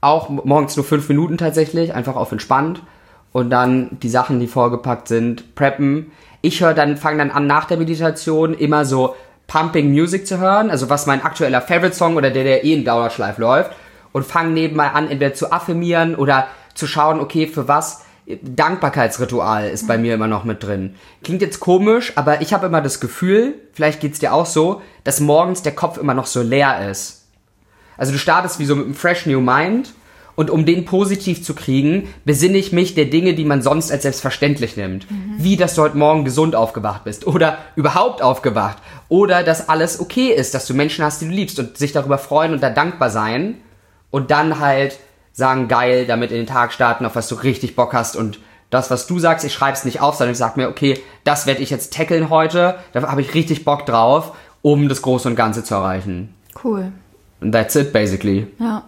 Auch 0.00 0.28
morgens 0.28 0.76
nur 0.76 0.84
fünf 0.84 1.08
Minuten 1.08 1.38
tatsächlich, 1.38 1.94
einfach 1.94 2.16
auf 2.16 2.32
entspannt. 2.32 2.82
Und 3.32 3.50
dann 3.50 3.98
die 4.02 4.08
Sachen, 4.08 4.40
die 4.40 4.46
vorgepackt 4.46 5.08
sind, 5.08 5.54
preppen. 5.54 6.12
Ich 6.40 6.62
höre 6.62 6.74
dann, 6.74 6.96
fange 6.96 7.18
dann 7.18 7.30
an 7.30 7.46
nach 7.46 7.64
der 7.66 7.76
Meditation 7.76 8.54
immer 8.54 8.84
so 8.84 9.14
Pumping 9.46 9.90
Music 9.90 10.26
zu 10.26 10.38
hören, 10.38 10.70
also 10.70 10.90
was 10.90 11.06
mein 11.06 11.22
aktueller 11.22 11.60
Favorite 11.60 11.94
Song 11.94 12.16
oder 12.16 12.30
der, 12.30 12.44
der 12.44 12.64
eh 12.64 12.72
in 12.72 12.84
Dauerschleif 12.84 13.38
läuft 13.38 13.72
und 14.12 14.24
fange 14.24 14.50
nebenbei 14.50 14.90
an, 14.90 15.08
entweder 15.08 15.34
zu 15.34 15.52
affirmieren 15.52 16.14
oder 16.16 16.48
zu 16.74 16.86
schauen, 16.86 17.20
okay, 17.20 17.46
für 17.46 17.68
was 17.68 18.02
Dankbarkeitsritual 18.26 19.68
ist 19.68 19.86
bei 19.86 19.98
mir 19.98 20.14
immer 20.14 20.26
noch 20.26 20.42
mit 20.42 20.62
drin. 20.62 20.96
Klingt 21.22 21.42
jetzt 21.42 21.60
komisch, 21.60 22.12
aber 22.16 22.40
ich 22.40 22.52
habe 22.52 22.66
immer 22.66 22.80
das 22.80 22.98
Gefühl, 22.98 23.54
vielleicht 23.72 24.00
geht's 24.00 24.18
dir 24.18 24.32
auch 24.32 24.46
so, 24.46 24.82
dass 25.04 25.20
morgens 25.20 25.62
der 25.62 25.74
Kopf 25.74 25.96
immer 25.96 26.14
noch 26.14 26.26
so 26.26 26.42
leer 26.42 26.90
ist. 26.90 27.15
Also 27.96 28.12
du 28.12 28.18
startest 28.18 28.58
wie 28.58 28.64
so 28.64 28.76
mit 28.76 28.86
einem 28.86 28.94
fresh 28.94 29.26
new 29.26 29.40
mind 29.40 29.92
und 30.36 30.50
um 30.50 30.66
den 30.66 30.84
positiv 30.84 31.42
zu 31.42 31.54
kriegen, 31.54 32.08
besinne 32.24 32.58
ich 32.58 32.72
mich 32.72 32.94
der 32.94 33.06
Dinge, 33.06 33.34
die 33.34 33.44
man 33.44 33.62
sonst 33.62 33.90
als 33.90 34.02
selbstverständlich 34.02 34.76
nimmt. 34.76 35.10
Mhm. 35.10 35.34
Wie, 35.38 35.56
dass 35.56 35.74
du 35.74 35.82
heute 35.82 35.96
Morgen 35.96 36.24
gesund 36.24 36.54
aufgewacht 36.54 37.04
bist 37.04 37.26
oder 37.26 37.58
überhaupt 37.74 38.22
aufgewacht 38.22 38.76
oder 39.08 39.42
dass 39.42 39.68
alles 39.68 39.98
okay 39.98 40.28
ist, 40.28 40.54
dass 40.54 40.66
du 40.66 40.74
Menschen 40.74 41.04
hast, 41.04 41.22
die 41.22 41.26
du 41.26 41.32
liebst 41.32 41.58
und 41.58 41.78
sich 41.78 41.92
darüber 41.92 42.18
freuen 42.18 42.52
und 42.52 42.62
da 42.62 42.70
dankbar 42.70 43.10
sein 43.10 43.56
und 44.10 44.30
dann 44.30 44.60
halt 44.60 44.98
sagen, 45.32 45.68
geil, 45.68 46.06
damit 46.06 46.30
in 46.30 46.38
den 46.38 46.46
Tag 46.46 46.72
starten, 46.72 47.06
auf 47.06 47.16
was 47.16 47.28
du 47.28 47.34
richtig 47.34 47.74
Bock 47.74 47.92
hast 47.92 48.14
und 48.14 48.38
das, 48.70 48.90
was 48.90 49.06
du 49.06 49.18
sagst, 49.18 49.44
ich 49.44 49.54
schreib's 49.54 49.84
nicht 49.84 50.00
auf, 50.00 50.16
sondern 50.16 50.32
ich 50.32 50.38
sag 50.38 50.56
mir, 50.56 50.68
okay, 50.68 51.00
das 51.24 51.46
werde 51.46 51.62
ich 51.62 51.70
jetzt 51.70 51.92
tackeln 51.92 52.30
heute, 52.30 52.78
da 52.92 53.02
habe 53.02 53.20
ich 53.20 53.34
richtig 53.34 53.64
Bock 53.64 53.86
drauf, 53.86 54.32
um 54.60 54.88
das 54.88 55.02
Große 55.02 55.28
und 55.28 55.36
Ganze 55.36 55.62
zu 55.62 55.74
erreichen. 55.74 56.34
Cool. 56.62 56.92
That's 57.52 57.74
it, 57.76 57.92
basically. 57.92 58.46
Ja. 58.58 58.82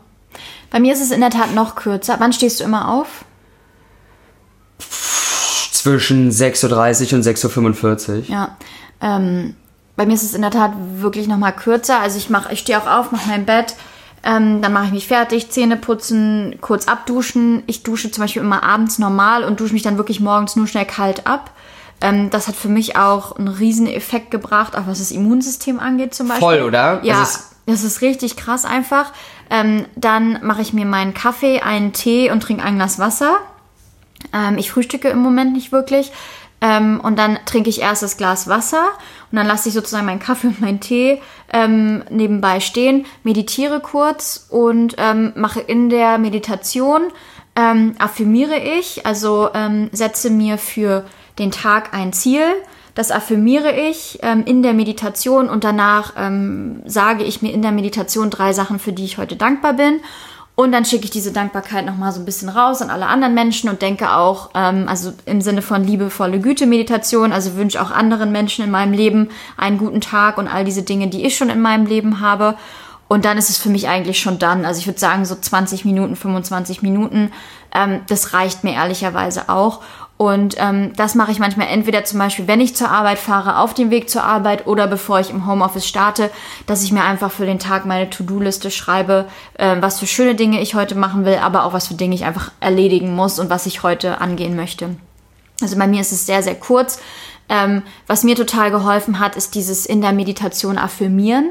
Bei 0.71 0.81
mir 0.81 0.93
ist 0.93 1.01
es 1.01 1.11
in 1.11 1.21
der 1.21 1.31
Tat 1.31 1.55
noch 1.55 1.77
kürzer. 1.77 2.17
Wann 2.19 2.33
stehst 2.33 2.61
du 2.61 2.65
immer 2.65 2.89
auf? 2.89 3.25
Zwischen 4.79 6.31
6.30 6.31 7.13
Uhr 7.13 7.19
und 7.19 7.25
6.45 7.25 8.09
Uhr. 8.09 8.25
Ja. 8.29 8.57
Ähm, 9.01 9.55
bei 9.97 10.07
mir 10.07 10.15
ist 10.15 10.23
es 10.23 10.35
in 10.35 10.43
der 10.43 10.51
Tat 10.51 10.73
wirklich 10.97 11.27
noch 11.27 11.39
mal 11.39 11.53
kürzer. 11.53 12.01
Also 12.01 12.19
ich 12.19 12.31
mache, 12.31 12.53
ich 12.53 12.61
stehe 12.61 12.81
auch 12.81 12.87
auf, 12.87 13.13
mache 13.13 13.29
mein 13.29 13.47
Bett, 13.47 13.75
ähm, 14.25 14.61
dann 14.63 14.73
mache 14.73 14.87
ich 14.87 14.93
mich 14.93 15.07
fertig, 15.07 15.51
Zähne 15.51 15.77
putzen, 15.77 16.57
kurz 16.61 16.87
abduschen. 16.87 17.63
Ich 17.67 17.83
dusche 17.83 18.11
zum 18.11 18.23
Beispiel 18.23 18.43
immer 18.43 18.63
abends 18.63 18.99
normal 18.99 19.45
und 19.45 19.61
dusche 19.61 19.73
mich 19.73 19.83
dann 19.83 19.97
wirklich 19.97 20.21
morgens 20.21 20.57
nur 20.57 20.67
schnell 20.67 20.85
kalt 20.85 21.27
ab. 21.27 21.53
Ähm, 22.01 22.31
das 22.31 22.47
hat 22.47 22.55
für 22.55 22.69
mich 22.69 22.97
auch 22.97 23.37
einen 23.37 23.49
riesen 23.49 23.87
Effekt 23.87 24.31
gebracht, 24.31 24.77
auch 24.77 24.87
was 24.87 24.99
das 24.99 25.11
Immunsystem 25.11 25.81
angeht 25.81 26.15
zum 26.15 26.29
Beispiel. 26.29 26.47
Voll, 26.47 26.63
oder? 26.63 27.01
Ja, 27.03 27.23
ist, 27.23 27.57
das 27.69 27.85
ist 27.85 28.01
richtig 28.01 28.37
krass 28.37 28.65
einfach. 28.65 29.13
Ähm, 29.51 29.85
dann 29.95 30.41
mache 30.43 30.63
ich 30.63 30.73
mir 30.73 30.87
meinen 30.87 31.15
Kaffee, 31.15 31.61
einen 31.61 31.93
Tee 31.93 32.31
und 32.31 32.43
trinke 32.43 32.65
ein 32.65 32.77
Glas 32.77 32.99
Wasser. 32.99 33.39
Ähm, 34.33 34.59
ich 34.59 34.71
frühstücke 34.71 35.09
im 35.09 35.19
Moment 35.19 35.53
nicht 35.53 35.71
wirklich. 35.71 36.11
Ähm, 36.61 36.99
und 37.01 37.19
dann 37.19 37.39
trinke 37.45 37.71
ich 37.71 37.81
erst 37.81 38.03
das 38.03 38.17
Glas 38.17 38.49
Wasser 38.49 38.89
und 39.31 39.37
dann 39.37 39.47
lasse 39.47 39.69
ich 39.69 39.75
sozusagen 39.75 40.07
meinen 40.07 40.19
Kaffee 40.19 40.47
und 40.49 40.61
meinen 40.61 40.81
Tee 40.81 41.21
ähm, 41.53 42.03
nebenbei 42.11 42.61
stehen, 42.61 43.07
meditiere 43.23 43.81
kurz 43.81 44.47
und 44.49 44.97
ähm, 44.99 45.33
mache 45.37 45.61
in 45.61 45.91
der 45.91 46.19
Meditation, 46.19 47.03
ähm, 47.55 47.95
affirmiere 47.99 48.57
ich, 48.57 49.07
also 49.07 49.51
ähm, 49.55 49.91
setze 49.93 50.31
mir 50.31 50.59
für 50.59 51.05
den 51.39 51.51
Tag 51.51 51.95
ein 51.95 52.13
Ziel 52.13 52.45
das 52.99 53.13
affirmiere 53.13 53.71
ich 53.71 54.19
ähm, 54.23 54.43
in 54.45 54.61
der 54.65 54.73
Meditation 54.73 55.49
und 55.49 55.63
danach 55.63 56.15
ähm, 56.17 56.83
sage 56.85 57.23
ich 57.23 57.43
mir 57.43 57.53
in 57.53 57.63
der 57.63 57.71
Meditation 57.71 58.29
drei 58.29 58.53
Sachen, 58.53 58.81
für 58.81 58.93
die 58.93 59.05
ich 59.05 59.19
heute 59.19 59.37
dankbar 59.37 59.75
bin. 59.75 60.01
Und 60.57 60.73
dann 60.73 60.85
schicke 60.85 61.05
ich 61.05 61.13
diese 61.13 61.31
Dankbarkeit 61.31 61.87
nochmal 61.87 62.11
so 62.11 62.19
ein 62.19 62.25
bisschen 62.25 62.49
raus 62.49 62.83
an 62.83 62.91
alle 62.91 63.07
anderen 63.07 63.35
Menschen 63.35 63.71
und 63.71 63.83
denke 63.83 64.11
auch, 64.11 64.51
ähm, 64.57 64.87
also 64.89 65.13
im 65.27 65.41
Sinne 65.41 65.63
von 65.63 65.85
liebevolle 65.85 66.41
Güte-Meditation, 66.41 67.31
also 67.31 67.55
wünsche 67.55 67.81
auch 67.81 67.93
anderen 67.93 68.33
Menschen 68.33 68.65
in 68.65 68.73
meinem 68.73 68.93
Leben 68.93 69.29
einen 69.57 69.79
guten 69.79 70.01
Tag 70.01 70.37
und 70.37 70.49
all 70.49 70.65
diese 70.65 70.83
Dinge, 70.83 71.07
die 71.07 71.25
ich 71.25 71.37
schon 71.37 71.51
in 71.51 71.61
meinem 71.61 71.87
Leben 71.87 72.19
habe. 72.19 72.57
Und 73.07 73.25
dann 73.25 73.39
ist 73.39 73.49
es 73.49 73.59
für 73.59 73.71
mich 73.71 73.87
eigentlich 73.87 74.19
schon 74.19 74.41
dann. 74.41 74.65
Also 74.65 74.81
ich 74.81 74.89
würde 74.89 74.99
sagen, 74.99 75.25
so 75.25 75.37
20 75.37 75.85
Minuten, 75.85 76.17
25 76.17 76.83
Minuten, 76.83 77.31
ähm, 77.73 78.01
das 78.09 78.35
reicht 78.35 78.65
mir 78.65 78.73
ehrlicherweise 78.73 79.49
auch. 79.49 79.83
Und 80.19 80.57
ähm, 80.59 80.93
das 80.97 81.15
mache 81.15 81.31
ich 81.31 81.39
manchmal 81.39 81.69
entweder 81.69 82.05
zum 82.05 82.19
Beispiel, 82.19 82.49
wenn 82.49 82.61
ich 82.61 82.75
zur 82.75 82.91
Arbeit 82.91 83.19
fahre, 83.19 83.59
auf 83.59 83.73
dem 83.73 83.91
Weg 83.91 84.11
zur 84.11 84.25
Arbeit 84.25 84.67
oder 84.67 84.89
bevor 84.89 85.21
ich 85.21 85.31
im 85.31 85.47
Homeoffice 85.47 85.87
starte, 85.87 86.31
dass 86.67 86.83
ich 86.83 86.91
mir 86.91 87.05
einfach 87.05 87.31
für 87.31 87.47
den 87.47 87.61
Tag 87.61 87.87
meine 87.87 88.11
To-Do-Liste 88.11 88.73
schreibe, 88.73 89.27
äh, 89.55 89.77
was 89.79 90.01
für 90.01 90.09
schöne 90.09 90.35
Dinge 90.35 90.61
ich 90.61 90.75
heute 90.75 90.97
machen 90.97 91.25
will, 91.25 91.37
aber 91.37 91.65
auch 91.65 91.73
was 91.73 91.87
für 91.87 91.95
Dinge 91.95 92.17
ich 92.17 92.25
einfach 92.25 92.51
erledigen 92.59 93.15
muss 93.15 93.39
und 93.39 93.49
was 93.49 93.67
ich 93.67 93.85
heute 93.85 94.21
angehen 94.21 94.57
möchte. 94.57 94.97
Also 95.63 95.79
bei 95.79 95.87
mir 95.87 96.01
ist 96.01 96.13
es 96.13 96.27
sehr, 96.27 96.43
sehr 96.43 96.57
kurz. 96.57 97.01
Ähm, 97.49 97.83
was 98.09 98.25
mir 98.25 98.35
total 98.35 98.73
geholfen 98.73 99.21
hat, 99.21 99.37
ist 99.37 99.55
dieses 99.55 99.87
in 99.87 100.01
der 100.01 100.13
Meditation 100.13 100.79
affirmieren 100.79 101.51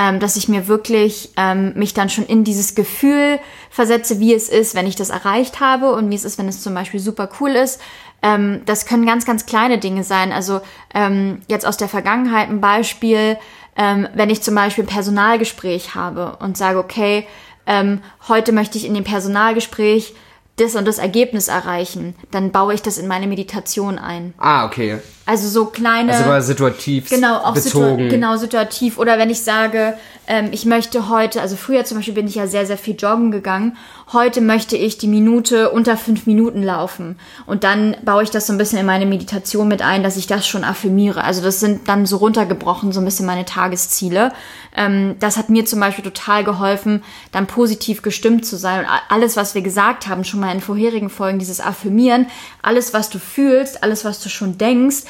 ähm, 0.00 0.18
dass 0.18 0.36
ich 0.36 0.48
mir 0.48 0.66
wirklich 0.66 1.28
ähm, 1.36 1.74
mich 1.76 1.92
dann 1.92 2.08
schon 2.08 2.24
in 2.24 2.42
dieses 2.42 2.74
Gefühl 2.74 3.38
versetze, 3.68 4.18
wie 4.18 4.32
es 4.32 4.48
ist, 4.48 4.74
wenn 4.74 4.86
ich 4.86 4.96
das 4.96 5.10
erreicht 5.10 5.60
habe 5.60 5.92
und 5.92 6.08
wie 6.08 6.14
es 6.14 6.24
ist, 6.24 6.38
wenn 6.38 6.48
es 6.48 6.62
zum 6.62 6.72
Beispiel 6.72 7.00
super 7.00 7.28
cool 7.38 7.50
ist. 7.50 7.82
Ähm, 8.22 8.62
das 8.64 8.86
können 8.86 9.04
ganz, 9.04 9.26
ganz 9.26 9.44
kleine 9.44 9.76
Dinge 9.76 10.02
sein. 10.02 10.32
Also 10.32 10.62
ähm, 10.94 11.42
jetzt 11.48 11.66
aus 11.66 11.76
der 11.76 11.90
Vergangenheit 11.90 12.48
ein 12.48 12.62
Beispiel, 12.62 13.36
ähm, 13.76 14.08
wenn 14.14 14.30
ich 14.30 14.40
zum 14.40 14.54
Beispiel 14.54 14.84
ein 14.84 14.86
Personalgespräch 14.86 15.94
habe 15.94 16.38
und 16.40 16.56
sage, 16.56 16.78
okay, 16.78 17.26
ähm, 17.66 18.00
heute 18.26 18.52
möchte 18.52 18.78
ich 18.78 18.86
in 18.86 18.94
dem 18.94 19.04
Personalgespräch 19.04 20.14
das 20.60 20.76
und 20.76 20.86
das 20.86 20.98
Ergebnis 20.98 21.48
erreichen, 21.48 22.14
dann 22.30 22.52
baue 22.52 22.74
ich 22.74 22.82
das 22.82 22.98
in 22.98 23.08
meine 23.08 23.26
Meditation 23.26 23.98
ein. 23.98 24.34
Ah, 24.38 24.66
okay. 24.66 24.98
Also 25.26 25.48
so 25.48 25.66
kleine. 25.66 26.12
Also 26.12 26.24
aber 26.24 26.42
situativ 26.42 27.08
Genau, 27.08 27.36
auch 27.36 27.54
bezogen. 27.54 27.98
situa 27.98 28.08
genau 28.08 28.36
situativ. 28.36 28.98
Oder 28.98 29.16
wenn 29.16 29.30
ich 29.30 29.42
sage, 29.42 29.94
ähm, 30.26 30.48
ich 30.50 30.66
möchte 30.66 31.08
heute, 31.08 31.40
also 31.40 31.54
früher 31.54 31.84
zum 31.84 31.98
Beispiel 31.98 32.14
bin 32.14 32.26
ich 32.26 32.34
ja 32.34 32.48
sehr, 32.48 32.66
sehr 32.66 32.78
viel 32.78 32.96
joggen 32.96 33.30
gegangen. 33.30 33.76
Heute 34.12 34.40
möchte 34.40 34.76
ich 34.76 34.98
die 34.98 35.06
Minute 35.06 35.70
unter 35.70 35.96
fünf 35.96 36.26
Minuten 36.26 36.64
laufen. 36.64 37.16
Und 37.46 37.62
dann 37.62 37.96
baue 38.04 38.24
ich 38.24 38.30
das 38.30 38.48
so 38.48 38.52
ein 38.52 38.58
bisschen 38.58 38.80
in 38.80 38.86
meine 38.86 39.06
Meditation 39.06 39.68
mit 39.68 39.82
ein, 39.82 40.02
dass 40.02 40.16
ich 40.16 40.26
das 40.26 40.48
schon 40.48 40.64
affirmiere. 40.64 41.22
Also 41.22 41.42
das 41.42 41.60
sind 41.60 41.88
dann 41.88 42.06
so 42.06 42.16
runtergebrochen, 42.16 42.90
so 42.90 43.00
ein 43.00 43.04
bisschen 43.04 43.26
meine 43.26 43.44
Tagesziele. 43.44 44.32
Ähm, 44.74 45.14
das 45.20 45.36
hat 45.36 45.48
mir 45.48 45.64
zum 45.64 45.78
Beispiel 45.78 46.02
total 46.04 46.42
geholfen, 46.42 47.04
dann 47.30 47.46
positiv 47.46 48.02
gestimmt 48.02 48.44
zu 48.46 48.56
sein. 48.56 48.80
Und 48.80 48.86
alles, 49.10 49.36
was 49.36 49.54
wir 49.54 49.62
gesagt 49.62 50.08
haben, 50.08 50.24
schon 50.24 50.40
mal 50.40 50.49
in 50.52 50.60
vorherigen 50.60 51.10
Folgen, 51.10 51.38
dieses 51.38 51.60
Affirmieren, 51.60 52.26
alles, 52.62 52.94
was 52.94 53.10
du 53.10 53.18
fühlst, 53.18 53.82
alles, 53.82 54.04
was 54.04 54.20
du 54.20 54.28
schon 54.28 54.58
denkst, 54.58 55.04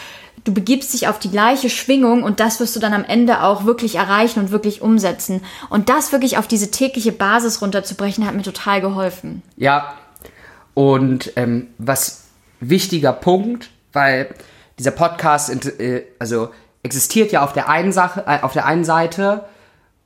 du 0.44 0.54
begibst 0.54 0.92
dich 0.94 1.08
auf 1.08 1.18
die 1.18 1.30
gleiche 1.30 1.68
Schwingung 1.68 2.22
und 2.22 2.40
das 2.40 2.60
wirst 2.60 2.74
du 2.76 2.80
dann 2.80 2.94
am 2.94 3.04
Ende 3.04 3.42
auch 3.42 3.64
wirklich 3.64 3.96
erreichen 3.96 4.40
und 4.40 4.50
wirklich 4.50 4.82
umsetzen. 4.82 5.42
Und 5.68 5.88
das 5.88 6.12
wirklich 6.12 6.38
auf 6.38 6.46
diese 6.46 6.70
tägliche 6.70 7.12
Basis 7.12 7.60
runterzubrechen, 7.60 8.26
hat 8.26 8.34
mir 8.34 8.42
total 8.42 8.80
geholfen. 8.80 9.42
Ja, 9.56 9.94
und 10.74 11.32
ähm, 11.36 11.68
was 11.78 12.24
wichtiger 12.60 13.12
Punkt, 13.12 13.70
weil 13.92 14.34
dieser 14.78 14.92
Podcast 14.92 15.50
äh, 15.80 16.04
also 16.18 16.50
existiert 16.82 17.32
ja 17.32 17.42
auf 17.44 17.52
der 17.52 17.68
einen 17.68 17.92
Sache, 17.92 18.24
äh, 18.26 18.40
auf 18.42 18.52
der 18.52 18.66
einen 18.66 18.84
Seite 18.84 19.44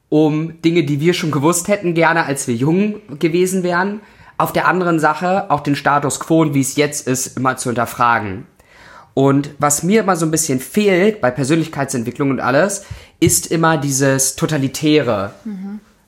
um 0.09 0.61
Dinge, 0.62 0.85
die 0.85 1.00
wir 1.00 1.14
schon 1.14 1.31
gewusst 1.31 1.69
hätten, 1.69 1.95
gerne 1.95 2.25
als 2.25 2.47
wir 2.47 2.55
jung 2.55 3.00
gewesen 3.19 3.62
wären. 3.62 4.00
Auf 4.37 4.53
der 4.53 4.67
anderen 4.67 4.99
Sache 4.99 5.50
auch 5.50 5.61
den 5.61 5.76
Status 5.76 6.21
quo 6.21 6.43
und 6.43 6.55
wie 6.55 6.61
es 6.61 6.76
jetzt 6.76 7.07
ist, 7.07 7.37
immer 7.37 7.57
zu 7.57 7.69
hinterfragen. 7.69 8.47
Und 9.14 9.50
was 9.59 9.85
mir 9.85 10.00
immer 10.00 10.17
so 10.17 10.26
ein 10.26 10.33
bisschen 10.33 10.59
fehlt 10.59 11.21
bei 11.21 11.31
Persönlichkeitsentwicklung 11.31 12.31
und 12.31 12.41
alles, 12.41 12.85
ist 13.21 13.47
immer 13.47 13.79
dieses 13.79 14.35
Totalitäre. 14.35 15.33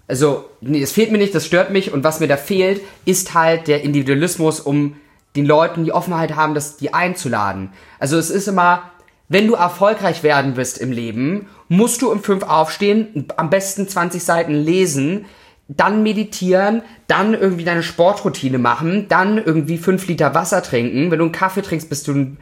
Also, 0.08 0.50
nee, 0.60 0.82
es 0.82 0.92
fehlt 0.92 1.12
mir 1.12 1.18
nicht, 1.18 1.34
das 1.34 1.46
stört 1.46 1.70
mich. 1.70 1.92
Und 1.92 2.02
was 2.02 2.18
mir 2.18 2.26
da 2.26 2.36
fehlt, 2.36 2.80
ist 3.04 3.34
halt 3.34 3.68
der 3.68 3.82
Individualismus, 3.82 4.58
um 4.58 4.96
den 5.36 5.46
Leuten 5.46 5.84
die 5.84 5.92
Offenheit 5.92 6.34
haben, 6.34 6.54
das 6.54 6.76
die 6.76 6.94
einzuladen. 6.94 7.70
Also 7.98 8.16
es 8.16 8.30
ist 8.30 8.48
immer, 8.48 8.90
wenn 9.28 9.46
du 9.46 9.54
erfolgreich 9.54 10.22
werden 10.22 10.56
willst 10.56 10.78
im 10.78 10.90
Leben, 10.90 11.48
musst 11.68 12.02
du 12.02 12.10
um 12.10 12.22
fünf 12.22 12.42
aufstehen, 12.44 13.26
am 13.36 13.50
besten 13.50 13.88
20 13.88 14.22
Seiten 14.22 14.54
lesen, 14.54 15.26
dann 15.68 16.02
meditieren, 16.02 16.82
dann 17.08 17.34
irgendwie 17.34 17.64
deine 17.64 17.82
Sportroutine 17.82 18.58
machen, 18.58 19.08
dann 19.08 19.38
irgendwie 19.38 19.78
fünf 19.78 20.06
Liter 20.06 20.34
Wasser 20.34 20.62
trinken. 20.62 21.10
Wenn 21.10 21.18
du 21.18 21.24
einen 21.24 21.32
Kaffee 21.32 21.62
trinkst, 21.62 21.88
bist 21.88 22.06
du 22.08 22.12
ein 22.12 22.38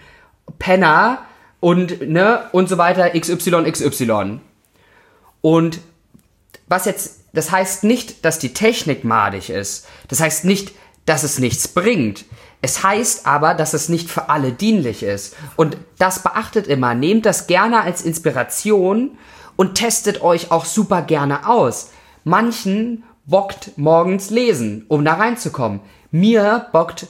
Penner 0.59 1.21
und 1.61 2.07
ne 2.07 2.45
und 2.53 2.69
so 2.69 2.77
weiter 2.77 3.11
XY 3.19 3.71
XY. 3.71 4.41
Und 5.41 5.81
was 6.69 6.85
jetzt, 6.85 7.21
das 7.33 7.51
heißt 7.51 7.85
nicht, 7.85 8.25
dass 8.25 8.39
die 8.39 8.53
Technik 8.53 9.05
madig 9.05 9.51
ist. 9.51 9.87
Das 10.09 10.21
heißt 10.21 10.45
nicht, 10.45 10.73
dass 11.07 11.23
es 11.23 11.39
nichts 11.39 11.69
bringt. 11.69 12.25
Es 12.61 12.83
heißt 12.83 13.27
aber, 13.27 13.55
dass 13.55 13.75
es 13.75 13.89
nicht 13.89 14.11
für 14.11 14.31
alle 14.31 14.53
dienlich 14.53 15.03
ist. 15.03 15.37
Und 15.57 15.77
das 15.99 16.23
beachtet 16.23 16.67
immer. 16.67 16.95
Nehmt 16.95 17.27
das 17.27 17.47
gerne 17.47 17.83
als 17.83 18.03
Inspiration 18.03 19.19
und 19.57 19.75
testet 19.75 20.23
euch 20.23 20.51
auch 20.51 20.65
super 20.65 21.03
gerne 21.03 21.47
aus. 21.49 21.91
Manchen 22.25 23.05
bockt 23.27 23.77
morgens 23.77 24.31
lesen, 24.31 24.85
um 24.89 25.05
da 25.05 25.15
reinzukommen. 25.15 25.81
Mir 26.11 26.67
bockt 26.73 27.07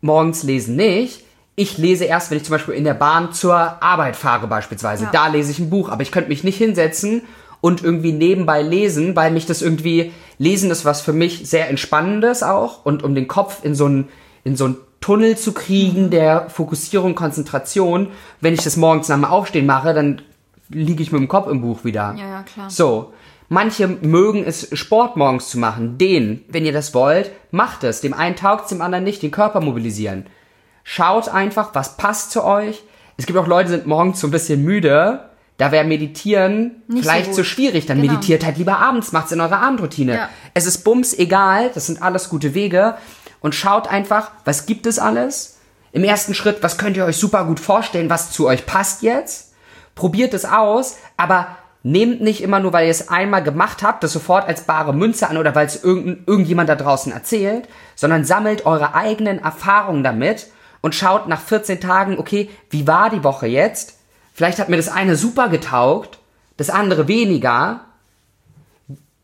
morgens 0.00 0.42
lesen 0.42 0.76
nicht. 0.76 1.24
Ich 1.56 1.76
lese 1.78 2.04
erst, 2.04 2.30
wenn 2.30 2.38
ich 2.38 2.44
zum 2.44 2.52
Beispiel 2.54 2.74
in 2.74 2.84
der 2.84 2.94
Bahn 2.94 3.32
zur 3.32 3.54
Arbeit 3.54 4.16
fahre 4.16 4.46
beispielsweise. 4.46 5.04
Ja. 5.04 5.10
Da 5.12 5.26
lese 5.26 5.50
ich 5.50 5.58
ein 5.58 5.70
Buch, 5.70 5.90
aber 5.90 6.02
ich 6.02 6.12
könnte 6.12 6.30
mich 6.30 6.44
nicht 6.44 6.56
hinsetzen 6.56 7.22
und 7.60 7.82
irgendwie 7.82 8.12
nebenbei 8.12 8.62
lesen, 8.62 9.14
weil 9.16 9.30
mich 9.30 9.46
das 9.46 9.60
irgendwie, 9.60 10.12
lesen 10.38 10.70
ist 10.70 10.84
was 10.84 11.02
für 11.02 11.12
mich 11.12 11.48
sehr 11.48 11.68
Entspannendes 11.68 12.42
auch 12.42 12.86
und 12.86 13.02
um 13.02 13.14
den 13.14 13.28
Kopf 13.28 13.64
in 13.64 13.74
so 13.74 13.84
einen, 13.86 14.08
in 14.44 14.56
so 14.56 14.64
einen 14.66 14.76
Tunnel 15.00 15.36
zu 15.36 15.52
kriegen, 15.52 16.10
der 16.10 16.48
Fokussierung, 16.48 17.14
Konzentration. 17.14 18.08
Wenn 18.40 18.54
ich 18.54 18.62
das 18.62 18.76
morgens 18.76 19.08
nach 19.08 19.16
dem 19.16 19.24
Aufstehen 19.24 19.66
mache, 19.66 19.92
dann 19.92 20.22
liege 20.68 21.02
ich 21.02 21.12
mit 21.12 21.20
dem 21.20 21.28
Kopf 21.28 21.48
im 21.48 21.60
Buch 21.60 21.84
wieder. 21.84 22.14
Ja, 22.16 22.28
ja, 22.28 22.42
klar. 22.42 22.70
So. 22.70 23.12
Manche 23.52 23.88
mögen 23.88 24.44
es, 24.44 24.68
Sport 24.78 25.16
morgens 25.16 25.48
zu 25.48 25.58
machen. 25.58 25.98
Den, 25.98 26.44
wenn 26.48 26.64
ihr 26.64 26.72
das 26.72 26.94
wollt, 26.94 27.32
macht 27.50 27.82
es. 27.82 28.00
Dem 28.00 28.14
einen 28.14 28.36
taugt 28.36 28.70
dem 28.70 28.80
anderen 28.80 29.02
nicht, 29.02 29.22
den 29.22 29.32
Körper 29.32 29.60
mobilisieren. 29.60 30.26
Schaut 30.84 31.28
einfach, 31.28 31.74
was 31.74 31.96
passt 31.96 32.30
zu 32.30 32.44
euch. 32.44 32.80
Es 33.16 33.26
gibt 33.26 33.36
auch 33.36 33.48
Leute, 33.48 33.70
die 33.70 33.74
sind 33.74 33.86
morgens 33.88 34.20
so 34.20 34.28
ein 34.28 34.30
bisschen 34.30 34.62
müde. 34.64 35.28
Da 35.58 35.72
wäre 35.72 35.84
Meditieren 35.84 36.82
Nicht 36.86 37.02
so 37.04 37.10
vielleicht 37.10 37.26
gut. 37.26 37.34
zu 37.34 37.44
schwierig. 37.44 37.86
Dann 37.86 38.00
Genau. 38.00 38.12
meditiert 38.12 38.44
halt 38.46 38.56
lieber 38.56 38.78
abends, 38.78 39.10
macht's 39.10 39.32
in 39.32 39.40
eurer 39.40 39.60
Abendroutine. 39.60 40.14
Ja. 40.14 40.28
Es 40.54 40.66
ist 40.66 40.84
bums 40.84 41.12
egal, 41.12 41.70
das 41.74 41.86
sind 41.86 42.00
alles 42.02 42.28
gute 42.28 42.54
Wege. 42.54 42.94
Und 43.40 43.56
schaut 43.56 43.88
einfach, 43.88 44.30
was 44.44 44.64
gibt 44.66 44.86
es 44.86 45.00
alles? 45.00 45.58
Im 45.90 46.04
ersten 46.04 46.34
Schritt, 46.34 46.62
was 46.62 46.78
könnt 46.78 46.96
ihr 46.96 47.04
euch 47.04 47.16
super 47.16 47.44
gut 47.46 47.58
vorstellen, 47.58 48.10
was 48.10 48.30
zu 48.30 48.46
euch 48.46 48.64
passt 48.64 49.02
jetzt? 49.02 49.54
Probiert 49.96 50.34
es 50.34 50.44
aus, 50.44 50.98
aber 51.16 51.48
nehmt 51.82 52.20
nicht 52.20 52.42
immer 52.42 52.60
nur, 52.60 52.72
weil 52.72 52.86
ihr 52.86 52.90
es 52.90 53.08
einmal 53.08 53.42
gemacht 53.42 53.82
habt, 53.82 54.04
das 54.04 54.12
sofort 54.12 54.46
als 54.46 54.62
bare 54.62 54.92
Münze 54.92 55.28
an 55.28 55.36
oder 55.36 55.54
weil 55.54 55.66
es 55.66 55.82
irgend, 55.82 56.28
irgendjemand 56.28 56.68
da 56.68 56.76
draußen 56.76 57.12
erzählt, 57.12 57.68
sondern 57.94 58.24
sammelt 58.24 58.66
eure 58.66 58.94
eigenen 58.94 59.38
Erfahrungen 59.38 60.04
damit 60.04 60.48
und 60.82 60.94
schaut 60.94 61.28
nach 61.28 61.40
14 61.40 61.80
Tagen, 61.80 62.18
okay, 62.18 62.50
wie 62.68 62.86
war 62.86 63.10
die 63.10 63.24
Woche 63.24 63.46
jetzt? 63.46 63.98
Vielleicht 64.34 64.58
hat 64.58 64.68
mir 64.68 64.76
das 64.76 64.88
eine 64.88 65.16
super 65.16 65.48
getaugt, 65.48 66.18
das 66.56 66.70
andere 66.70 67.08
weniger. 67.08 67.80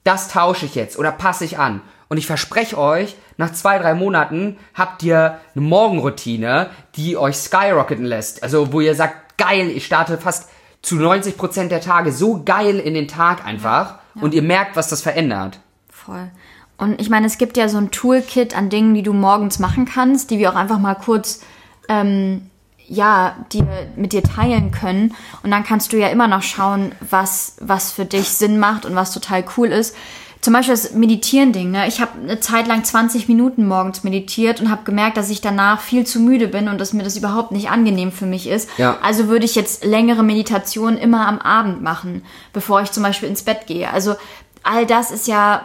Das 0.05 0.29
tausche 0.29 0.67
ich 0.67 0.75
jetzt 0.75 0.99
oder 0.99 1.13
passe 1.13 1.45
ich 1.45 1.59
an. 1.59 1.83
Und 2.09 2.19
ich 2.19 2.27
verspreche 2.27 2.79
euch, 2.79 3.17
nach 3.37 3.53
zwei, 3.53 3.79
drei 3.79 3.95
Monaten 3.95 4.57
habt 4.75 5.03
ihr 5.03 5.41
eine 5.55 5.65
Morgenroutine, 5.65 6.71
die 6.95 7.17
euch 7.17 7.37
skyrocketen 7.37 8.05
lässt. 8.05 8.43
Also 8.43 8.73
wo 8.73 8.81
ihr 8.81 8.95
sagt, 8.95 9.37
geil, 9.37 9.69
ich 9.69 9.87
starte 9.87 10.17
fast 10.19 10.49
zu 10.87 10.95
90% 10.95 11.67
der 11.67 11.81
Tage 11.81 12.13
so 12.13 12.43
geil 12.45 12.79
in 12.79 12.95
den 12.95 13.09
Tag 13.09 13.45
einfach. 13.45 13.97
Und 14.15 14.35
ihr 14.35 14.43
merkt, 14.43 14.77
was 14.77 14.89
das 14.89 15.03
verändert. 15.03 15.59
Voll. 15.91 16.31
Und 16.79 17.01
ich 17.01 17.11
meine, 17.11 17.27
es 17.27 17.39
gibt 17.39 17.57
ja 17.57 17.69
so 17.69 17.77
ein 17.77 17.91
Toolkit 17.91 18.57
an 18.57 18.71
Dingen, 18.71 18.95
die 18.95 19.03
du 19.03 19.13
morgens 19.13 19.59
machen 19.59 19.85
kannst, 19.85 20.31
die 20.31 20.39
wir 20.39 20.51
auch 20.51 20.55
einfach 20.55 20.79
mal 20.79 20.95
kurz, 20.95 21.41
ähm, 21.89 22.51
ja, 22.87 23.35
dir, 23.53 23.67
mit 23.97 24.13
dir 24.13 24.23
teilen 24.23 24.71
können. 24.71 25.15
Und 25.43 25.51
dann 25.51 25.65
kannst 25.65 25.93
du 25.93 25.99
ja 25.99 26.09
immer 26.09 26.29
noch 26.29 26.43
schauen, 26.43 26.93
was, 27.01 27.57
was 27.61 27.91
für 27.91 28.05
dich 28.05 28.29
Sinn 28.29 28.61
macht 28.61 28.87
und 28.87 28.95
was 28.95 29.13
total 29.13 29.45
cool 29.57 29.69
ist. 29.69 29.97
Zum 30.41 30.53
Beispiel 30.53 30.75
das 30.75 30.93
Meditieren-Ding. 30.93 31.73
Ne? 31.73 31.89
Ich 31.89 32.01
habe 32.01 32.13
eine 32.23 32.39
Zeit 32.39 32.69
lang 32.69 32.85
20 32.85 33.27
Minuten 33.27 33.67
morgens 33.67 34.05
meditiert 34.05 34.61
und 34.61 34.71
habe 34.71 34.85
gemerkt, 34.85 35.17
dass 35.17 35.31
ich 35.31 35.41
danach 35.41 35.81
viel 35.81 36.07
zu 36.07 36.21
müde 36.21 36.47
bin 36.47 36.69
und 36.69 36.81
dass 36.81 36.93
mir 36.93 37.03
das 37.03 37.17
überhaupt 37.17 37.51
nicht 37.51 37.71
angenehm 37.71 38.13
für 38.13 38.27
mich 38.27 38.47
ist. 38.47 38.69
Ja. 38.79 38.99
Also 39.03 39.27
würde 39.29 39.45
ich 39.45 39.57
jetzt 39.57 39.85
längere 39.85 40.23
Meditationen 40.23 40.99
immer 40.99 41.27
am 41.27 41.39
Abend 41.39 41.83
machen, 41.83 42.23
bevor 42.53 42.81
ich 42.83 42.93
zum 42.93 43.03
Beispiel 43.03 43.29
ins 43.29 43.43
Bett 43.43 43.67
gehe. 43.67 43.91
Also 43.91 44.15
all 44.63 44.87
das 44.87 45.11
ist 45.11 45.27
ja, 45.27 45.65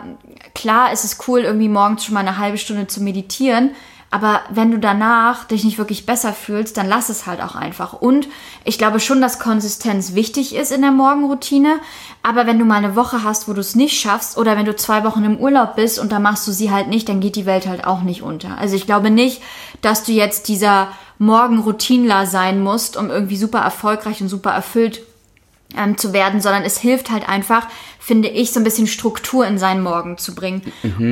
klar 0.55 0.91
ist 0.91 1.03
es 1.03 1.17
cool, 1.27 1.41
irgendwie 1.41 1.69
morgens 1.69 2.05
schon 2.05 2.13
mal 2.13 2.21
eine 2.21 2.38
halbe 2.38 2.57
Stunde 2.57 2.88
zu 2.88 3.01
meditieren. 3.01 3.71
Aber 4.13 4.41
wenn 4.50 4.71
du 4.71 4.78
danach 4.78 5.45
dich 5.45 5.63
nicht 5.63 5.78
wirklich 5.78 6.06
besser 6.06 6.34
fühlst, 6.34 6.76
dann 6.76 6.89
lass 6.89 7.08
es 7.08 7.26
halt 7.26 7.41
auch 7.41 7.56
einfach. 7.56 7.93
Und 7.93 8.28
ich 8.65 8.78
glaube 8.78 9.00
schon, 9.00 9.21
dass 9.21 9.39
Konsistenz 9.39 10.13
wichtig 10.13 10.54
ist 10.54 10.74
in 10.74 10.82
der 10.82 10.91
Morgenroutine. 10.91 11.80
Aber 12.21 12.45
wenn 12.45 12.60
du 12.60 12.65
mal 12.65 12.76
eine 12.76 12.97
Woche 12.97 13.24
hast, 13.24 13.47
wo 13.47 13.54
du 13.54 13.62
es 13.62 13.74
nicht 13.74 13.97
schaffst, 13.97 14.38
oder 14.38 14.58
wenn 14.58 14.65
du 14.65 14.76
zwei 14.76 15.06
Wochen 15.06 15.24
im 15.24 15.38
Urlaub 15.38 15.78
bist 15.78 15.97
und 15.97 16.12
da 16.12 16.19
machst 16.19 16.45
du 16.45 16.52
sie 16.52 16.71
halt 16.71 16.89
nicht, 16.89 17.08
dann 17.08 17.21
geht 17.21 17.38
die 17.38 17.45
Welt 17.45 17.67
halt 17.67 17.88
auch 17.88 18.02
nicht 18.02 18.21
unter. 18.21 18.58
Also 18.58 18.76
ich 18.76 18.86
glaube 18.86 19.12
nicht, 19.12 19.41
dass 19.82 20.04
du 20.04 20.12
jetzt 20.12 20.50
dieser 20.50 20.89
Morgenroutinler 21.17 22.26
sein 22.26 22.62
musst, 22.62 22.97
um 22.97 23.10
irgendwie 23.10 23.38
super 23.38 23.60
erfolgreich 23.60 24.21
und 24.21 24.28
super 24.28 24.52
erfüllt 24.52 25.04
ähm, 25.77 25.97
zu 25.97 26.13
werden, 26.13 26.41
sondern 26.41 26.63
es 26.63 26.77
hilft 26.79 27.12
halt 27.12 27.27
einfach, 27.27 27.67
finde 27.99 28.27
ich, 28.29 28.51
so 28.51 28.60
ein 28.60 28.63
bisschen 28.63 28.88
Struktur 28.88 29.45
in 29.45 29.57
seinen 29.57 29.84
Morgen 29.84 30.17
zu 30.17 30.34
bringen. 30.36 30.62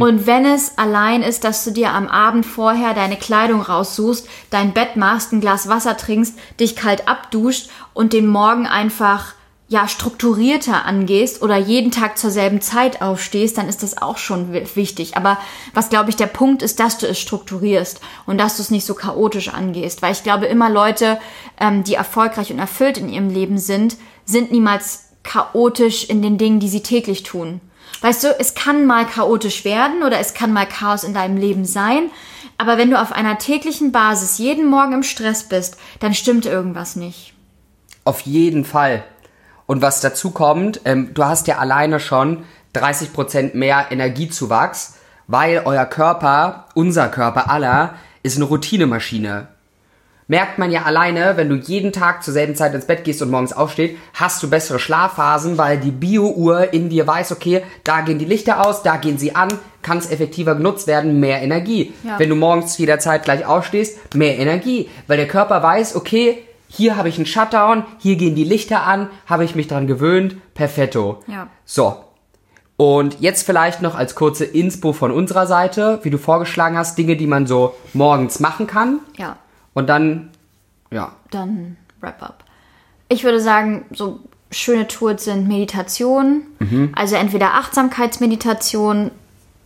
Und 0.02 0.26
wenn 0.28 0.45
es 0.45 0.78
allein 0.78 1.22
ist, 1.22 1.43
dass 1.43 1.63
du 1.63 1.72
dir 1.72 1.93
am 1.93 2.08
Abend 2.08 2.45
vorher 2.45 2.93
deine 2.93 3.15
Kleidung 3.17 3.62
raussuchst, 3.62 4.28
dein 4.50 4.74
Bett 4.74 4.95
machst, 4.95 5.32
ein 5.32 5.41
Glas 5.41 5.67
Wasser 5.69 5.98
trinkst, 5.98 6.38
dich 6.60 6.76
kalt 6.76 7.08
abduscht 7.08 7.69
und 7.93 8.13
den 8.13 8.28
Morgen 8.28 8.65
einfach 8.67 9.34
ja 9.72 9.88
strukturierter 9.88 10.84
angehst 10.86 11.43
oder 11.43 11.56
jeden 11.56 11.91
Tag 11.91 12.17
zur 12.17 12.32
selben 12.32 12.60
Zeit 12.60 13.04
aufstehst, 13.04 13.56
dann 13.56 13.69
ist 13.69 13.84
das 13.84 14.02
auch 14.02 14.17
schon 14.17 14.52
wi- 14.52 14.65
wichtig. 14.74 15.15
Aber 15.15 15.38
was 15.76 15.89
glaube 15.89 16.10
ich 16.10 16.15
der 16.15 16.26
Punkt 16.26 16.63
ist, 16.63 16.80
dass 16.80 16.98
du 16.98 17.06
es 17.08 17.19
strukturierst 17.19 18.02
und 18.26 18.39
dass 18.39 18.56
du 18.58 18.63
es 18.63 18.72
nicht 18.72 18.88
so 18.88 18.95
chaotisch 18.95 19.50
angehst, 19.54 20.02
weil 20.02 20.12
ich 20.12 20.24
glaube 20.24 20.48
immer 20.48 20.72
Leute, 20.72 21.19
ähm, 21.60 21.84
die 21.84 21.93
erfolgreich 21.93 22.52
und 22.52 22.58
erfüllt 22.58 22.98
in 22.98 23.10
ihrem 23.10 23.30
Leben 23.30 23.60
sind, 23.60 23.98
sind 24.30 24.52
niemals 24.52 25.10
chaotisch 25.24 26.06
in 26.06 26.22
den 26.22 26.38
Dingen, 26.38 26.60
die 26.60 26.70
sie 26.70 26.82
täglich 26.82 27.24
tun. 27.24 27.62
Weißt 28.02 28.24
du, 28.24 28.28
es 28.39 28.56
kann 28.56 28.86
mal 28.86 29.06
chaotisch 29.06 29.65
werden 29.65 30.04
oder 30.04 30.20
es 30.20 30.34
kann 30.34 30.54
mal 30.54 30.65
Chaos 30.65 31.04
in 31.04 31.13
deinem 31.13 31.38
Leben 31.38 31.65
sein, 31.65 32.12
aber 32.58 32.78
wenn 32.78 32.92
du 32.92 33.02
auf 33.02 33.12
einer 33.12 33.38
täglichen 33.38 33.92
Basis 33.92 34.38
jeden 34.38 34.70
Morgen 34.70 34.94
im 34.94 35.04
Stress 35.04 35.44
bist, 35.44 35.78
dann 36.00 36.13
stimmt 36.13 36.46
irgendwas 36.46 36.96
nicht. 36.96 37.34
Auf 38.06 38.22
jeden 38.22 38.65
Fall. 38.65 39.04
Und 39.65 39.82
was 39.82 40.02
dazu 40.02 40.32
kommt, 40.32 40.82
ähm, 40.86 41.13
du 41.13 41.24
hast 41.24 41.48
ja 41.48 41.58
alleine 41.58 42.00
schon 42.00 42.44
30% 42.76 43.56
mehr 43.56 43.88
Energiezuwachs, 43.92 44.96
weil 45.28 45.62
euer 45.65 45.86
Körper, 45.86 46.65
unser 46.74 47.08
Körper 47.10 47.50
aller, 47.50 47.96
ist 48.24 48.38
eine 48.38 48.46
Routinemaschine. 48.46 49.48
Merkt 50.30 50.60
man 50.60 50.70
ja 50.70 50.84
alleine, 50.84 51.38
wenn 51.38 51.50
du 51.50 51.56
jeden 51.56 51.92
Tag 51.92 52.24
zur 52.24 52.36
selben 52.36 52.54
Zeit 52.54 52.76
ins 52.76 52.86
Bett 52.86 53.04
gehst 53.04 53.24
und 53.24 53.32
morgens 53.32 53.52
aufstehst, 53.52 53.96
hast 54.13 54.44
du 54.44 54.50
bessere 54.50 54.78
Schlafphasen, 54.78 55.58
weil 55.58 55.80
die 55.80 55.89
Bio-Uhr 55.89 56.72
in 56.72 56.88
dir 56.89 57.08
weiß, 57.08 57.32
okay, 57.32 57.63
da 57.84 58.02
gehen 58.02 58.20
die 58.20 58.26
Lichter 58.26 58.63
aus, 58.63 58.84
da 58.84 58.98
gehen 58.98 59.18
sie 59.18 59.36
an, 59.36 59.50
kann 59.82 59.98
es 59.98 60.12
effektiver 60.12 60.54
genutzt 60.54 60.86
werden, 60.86 61.20
mehr 61.20 61.42
Energie. 61.42 61.96
Ja. 62.04 62.20
Wenn 62.20 62.30
du 62.30 62.36
morgens 62.36 62.78
jederzeit 62.78 63.24
gleich 63.24 63.44
aufstehst, 63.44 64.13
mehr 64.13 64.38
Energie, 64.38 64.88
weil 65.08 65.18
der 65.18 65.28
Körper 65.28 65.63
weiß, 65.63 65.96
okay, 65.96 66.38
hier 66.68 66.96
habe 66.96 67.10
ich 67.10 67.18
einen 67.18 67.26
Shutdown, 67.26 67.84
hier 67.98 68.15
gehen 68.15 68.36
die 68.36 68.44
Lichter 68.44 68.84
an, 68.84 69.10
habe 69.26 69.46
ich 69.46 69.56
mich 69.56 69.68
dran 69.68 69.88
gewöhnt, 69.88 70.36
perfetto. 70.54 71.24
Ja. 71.26 71.48
So. 71.65 72.06
Und 72.78 73.20
jetzt 73.20 73.48
vielleicht 73.48 73.82
noch 73.82 73.96
als 73.96 74.13
kurze 74.13 74.46
Inspo 74.46 74.94
von 74.94 75.10
unserer 75.10 75.48
Seite, 75.48 76.00
wie 76.04 76.12
du 76.12 76.20
vorgeschlagen 76.20 76.78
hast, 76.78 77.00
Dinge, 77.00 77.18
die 77.18 77.26
man 77.26 77.48
so 77.48 77.74
morgens 77.94 78.39
machen 78.39 78.68
kann. 78.68 79.00
Ja. 79.18 79.38
Und 79.80 79.88
dann, 79.88 80.30
ja, 80.92 81.13
dann 81.32 81.78
wrap 82.02 82.22
up. 82.22 82.44
Ich 83.08 83.24
würde 83.24 83.39
sagen, 83.39 83.86
so 83.92 84.20
schöne 84.52 84.88
Tools 84.88 85.24
sind 85.24 85.48
Meditation, 85.48 86.42
also 86.96 87.15
entweder 87.15 87.54
Achtsamkeitsmeditation, 87.54 89.12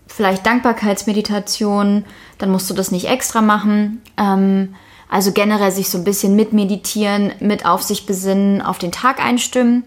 vielleicht 0.06 0.46
Dankbarkeitsmeditation, 0.46 2.06
dann 2.38 2.52
musst 2.52 2.70
du 2.70 2.76
das 2.76 2.92
nicht 2.92 3.10
extra 3.10 3.42
machen. 3.42 4.04
Ähm, 4.18 4.76
also 5.10 5.32
generell 5.32 5.72
sich 5.72 5.90
so 5.90 5.98
ein 5.98 6.04
bisschen 6.04 6.36
mit 6.36 6.54
meditieren, 6.54 7.32
mit 7.40 7.66
auf 7.66 7.82
sich 7.82 8.06
besinnen, 8.06 8.62
auf 8.62 8.78
den 8.78 8.92
Tag 8.92 9.20
einstimmen. 9.20 9.84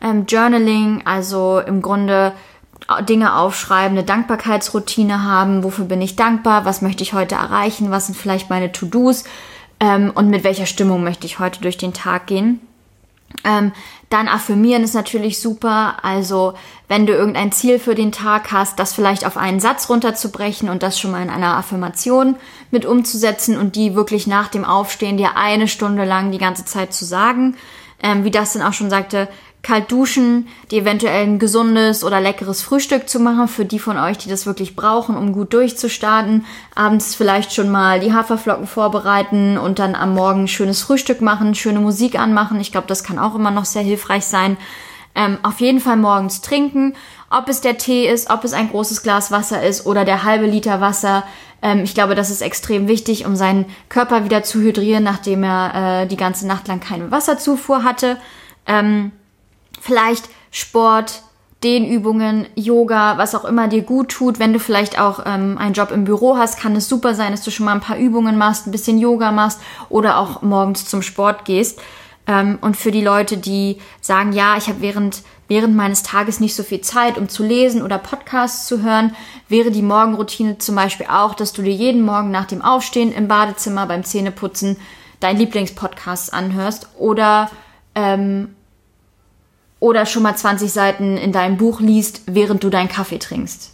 Ähm, 0.00 0.26
Journaling, 0.28 1.02
also 1.04 1.58
im 1.58 1.82
Grunde 1.82 2.32
Dinge 3.08 3.36
aufschreiben, 3.36 3.96
eine 3.96 4.06
Dankbarkeitsroutine 4.06 5.24
haben, 5.24 5.64
wofür 5.64 5.86
bin 5.86 6.00
ich 6.00 6.14
dankbar, 6.14 6.64
was 6.64 6.80
möchte 6.80 7.02
ich 7.02 7.12
heute 7.12 7.34
erreichen, 7.34 7.90
was 7.90 8.06
sind 8.06 8.16
vielleicht 8.16 8.50
meine 8.50 8.70
To-Dos 8.70 9.24
ähm, 9.84 10.12
und 10.14 10.30
mit 10.30 10.44
welcher 10.44 10.64
Stimmung 10.64 11.04
möchte 11.04 11.26
ich 11.26 11.38
heute 11.38 11.60
durch 11.60 11.76
den 11.76 11.92
Tag 11.92 12.26
gehen. 12.26 12.60
Ähm, 13.44 13.72
dann 14.08 14.28
affirmieren 14.28 14.82
ist 14.82 14.94
natürlich 14.94 15.40
super. 15.40 15.96
Also 16.02 16.54
wenn 16.88 17.04
du 17.04 17.12
irgendein 17.12 17.52
Ziel 17.52 17.78
für 17.78 17.94
den 17.94 18.10
Tag 18.10 18.50
hast, 18.50 18.78
das 18.78 18.94
vielleicht 18.94 19.26
auf 19.26 19.36
einen 19.36 19.60
Satz 19.60 19.90
runterzubrechen 19.90 20.70
und 20.70 20.82
das 20.82 20.98
schon 20.98 21.10
mal 21.10 21.22
in 21.22 21.28
einer 21.28 21.56
Affirmation 21.56 22.36
mit 22.70 22.86
umzusetzen 22.86 23.58
und 23.58 23.76
die 23.76 23.94
wirklich 23.94 24.26
nach 24.26 24.48
dem 24.48 24.64
Aufstehen 24.64 25.18
dir 25.18 25.36
eine 25.36 25.68
Stunde 25.68 26.04
lang 26.04 26.30
die 26.30 26.38
ganze 26.38 26.64
Zeit 26.64 26.94
zu 26.94 27.04
sagen. 27.04 27.56
Ähm, 28.02 28.24
wie 28.24 28.30
das 28.30 28.54
dann 28.54 28.62
auch 28.62 28.72
schon 28.72 28.90
sagte, 28.90 29.28
kalt 29.64 29.90
duschen, 29.90 30.46
dir 30.70 30.82
eventuell 30.82 31.24
ein 31.24 31.38
gesundes 31.40 32.04
oder 32.04 32.20
leckeres 32.20 32.62
Frühstück 32.62 33.08
zu 33.08 33.18
machen 33.18 33.48
für 33.48 33.64
die 33.64 33.80
von 33.80 33.98
euch, 33.98 34.18
die 34.18 34.28
das 34.28 34.46
wirklich 34.46 34.76
brauchen, 34.76 35.16
um 35.16 35.32
gut 35.32 35.52
durchzustarten. 35.52 36.44
Abends 36.76 37.14
vielleicht 37.16 37.52
schon 37.52 37.70
mal 37.70 37.98
die 37.98 38.12
Haferflocken 38.12 38.68
vorbereiten 38.68 39.58
und 39.58 39.80
dann 39.80 39.96
am 39.96 40.14
Morgen 40.14 40.46
schönes 40.46 40.82
Frühstück 40.82 41.20
machen, 41.20 41.54
schöne 41.54 41.80
Musik 41.80 42.16
anmachen. 42.18 42.60
Ich 42.60 42.70
glaube, 42.70 42.86
das 42.86 43.02
kann 43.02 43.18
auch 43.18 43.34
immer 43.34 43.50
noch 43.50 43.64
sehr 43.64 43.82
hilfreich 43.82 44.26
sein. 44.26 44.56
Ähm, 45.16 45.38
auf 45.42 45.60
jeden 45.60 45.80
Fall 45.80 45.96
morgens 45.96 46.40
trinken, 46.40 46.94
ob 47.30 47.48
es 47.48 47.60
der 47.60 47.78
Tee 47.78 48.06
ist, 48.06 48.30
ob 48.30 48.44
es 48.44 48.52
ein 48.52 48.70
großes 48.70 49.02
Glas 49.02 49.30
Wasser 49.30 49.62
ist 49.62 49.86
oder 49.86 50.04
der 50.04 50.24
halbe 50.24 50.46
Liter 50.46 50.80
Wasser. 50.80 51.24
Ähm, 51.62 51.84
ich 51.84 51.94
glaube, 51.94 52.14
das 52.14 52.30
ist 52.30 52.42
extrem 52.42 52.86
wichtig, 52.88 53.24
um 53.24 53.34
seinen 53.34 53.66
Körper 53.88 54.24
wieder 54.24 54.42
zu 54.42 54.60
hydrieren, 54.60 55.04
nachdem 55.04 55.42
er 55.42 56.02
äh, 56.02 56.06
die 56.06 56.16
ganze 56.16 56.46
Nacht 56.46 56.68
lang 56.68 56.80
keine 56.80 57.10
Wasserzufuhr 57.10 57.82
hatte. 57.84 58.18
Ähm, 58.66 59.12
vielleicht 59.84 60.30
Sport, 60.50 61.22
Dehnübungen, 61.62 62.46
Yoga, 62.54 63.18
was 63.18 63.34
auch 63.34 63.44
immer 63.44 63.68
dir 63.68 63.82
gut 63.82 64.10
tut. 64.10 64.38
Wenn 64.38 64.52
du 64.52 64.58
vielleicht 64.58 64.98
auch 64.98 65.20
ähm, 65.26 65.58
einen 65.58 65.74
Job 65.74 65.90
im 65.90 66.04
Büro 66.04 66.36
hast, 66.36 66.58
kann 66.58 66.74
es 66.74 66.88
super 66.88 67.14
sein, 67.14 67.32
dass 67.32 67.42
du 67.42 67.50
schon 67.50 67.66
mal 67.66 67.72
ein 67.72 67.80
paar 67.80 67.98
Übungen 67.98 68.38
machst, 68.38 68.66
ein 68.66 68.70
bisschen 68.70 68.98
Yoga 68.98 69.30
machst 69.30 69.60
oder 69.90 70.18
auch 70.18 70.42
morgens 70.42 70.86
zum 70.86 71.02
Sport 71.02 71.44
gehst. 71.44 71.80
Ähm, 72.26 72.58
und 72.62 72.76
für 72.76 72.90
die 72.90 73.02
Leute, 73.02 73.36
die 73.36 73.78
sagen, 74.00 74.32
ja, 74.32 74.56
ich 74.56 74.68
habe 74.68 74.80
während, 74.80 75.22
während 75.48 75.76
meines 75.76 76.02
Tages 76.02 76.40
nicht 76.40 76.54
so 76.54 76.62
viel 76.62 76.80
Zeit, 76.80 77.18
um 77.18 77.28
zu 77.28 77.42
lesen 77.42 77.82
oder 77.82 77.98
Podcasts 77.98 78.66
zu 78.66 78.82
hören, 78.82 79.14
wäre 79.48 79.70
die 79.70 79.82
Morgenroutine 79.82 80.56
zum 80.56 80.76
Beispiel 80.76 81.06
auch, 81.10 81.34
dass 81.34 81.52
du 81.52 81.60
dir 81.60 81.74
jeden 81.74 82.02
Morgen 82.02 82.30
nach 82.30 82.46
dem 82.46 82.62
Aufstehen 82.62 83.12
im 83.12 83.28
Badezimmer 83.28 83.86
beim 83.86 84.04
Zähneputzen 84.04 84.78
deinen 85.20 85.38
Lieblingspodcast 85.38 86.32
anhörst 86.32 86.88
oder 86.98 87.50
ähm, 87.94 88.54
oder 89.84 90.06
schon 90.06 90.22
mal 90.22 90.34
20 90.34 90.72
Seiten 90.72 91.18
in 91.18 91.30
deinem 91.30 91.58
Buch 91.58 91.78
liest, 91.80 92.22
während 92.26 92.64
du 92.64 92.70
deinen 92.70 92.88
Kaffee 92.88 93.18
trinkst. 93.18 93.70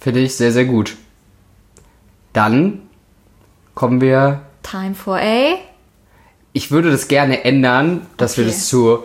finde 0.00 0.20
ich 0.20 0.34
sehr, 0.34 0.50
sehr 0.50 0.64
gut. 0.64 0.96
Dann 2.32 2.80
kommen 3.74 4.00
wir, 4.00 4.42
Time 4.62 4.94
for 4.94 5.16
a. 5.18 5.54
ich 6.52 6.70
würde 6.72 6.90
das 6.90 7.06
gerne 7.08 7.44
ändern, 7.44 8.06
dass 8.16 8.36
wir 8.36 8.44
Okay. 8.44 8.52
das 8.52 8.66
zu, 8.68 9.04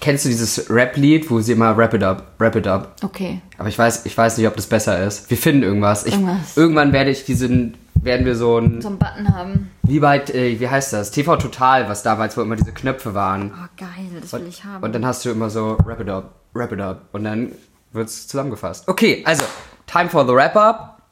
kennst 0.00 0.24
du 0.24 0.28
dieses 0.28 0.68
Rap-Lied, 0.70 1.30
wo 1.30 1.40
sie 1.40 1.52
immer 1.52 1.76
Wrap 1.76 1.94
it 1.94 2.02
up, 2.02 2.34
Wrap 2.38 2.56
it 2.56 2.66
up. 2.66 2.96
Okay. 3.02 3.40
Aber 3.56 3.68
ich 3.68 3.78
weiß, 3.78 4.04
ich 4.06 4.16
weiß 4.16 4.36
nicht, 4.38 4.46
ob 4.46 4.56
das 4.56 4.66
besser 4.66 5.02
ist. 5.04 5.30
Wir 5.30 5.36
finden 5.38 5.62
irgendwas. 5.62 6.04
Ich, 6.04 6.12
Irgendwas. 6.14 6.56
Irgendwann 6.56 6.92
werde 6.92 7.10
ich 7.10 7.24
diesen, 7.24 7.76
werden 7.94 8.26
wir 8.26 8.36
so 8.36 8.58
ein, 8.58 8.80
So 8.82 8.88
einen 8.88 8.98
Button 8.98 9.34
haben. 9.34 9.70
Wie 9.88 10.00
bei, 10.00 10.18
äh, 10.18 10.60
wie 10.60 10.68
heißt 10.68 10.92
das? 10.92 11.10
TV 11.10 11.36
Total, 11.36 11.88
was 11.88 12.02
damals, 12.02 12.36
wo 12.36 12.42
immer 12.42 12.56
diese 12.56 12.72
Knöpfe 12.72 13.14
waren. 13.14 13.52
Oh, 13.54 13.68
geil, 13.76 14.20
das 14.20 14.32
will 14.32 14.46
ich 14.46 14.64
haben. 14.64 14.82
Und 14.84 14.94
dann 14.94 15.06
hast 15.06 15.24
du 15.24 15.30
immer 15.30 15.50
so 15.50 15.78
Wrap 15.84 16.00
it 16.00 16.08
up, 16.08 16.34
Wrap 16.52 16.72
it 16.72 16.80
up. 16.80 17.02
Und 17.12 17.24
dann 17.24 17.52
wird's 17.92 18.28
zusammengefasst. 18.28 18.88
Okay, 18.88 19.22
also, 19.24 19.44
time 19.86 20.08
for 20.08 20.26
the 20.26 20.32
wrap-up. 20.32 21.02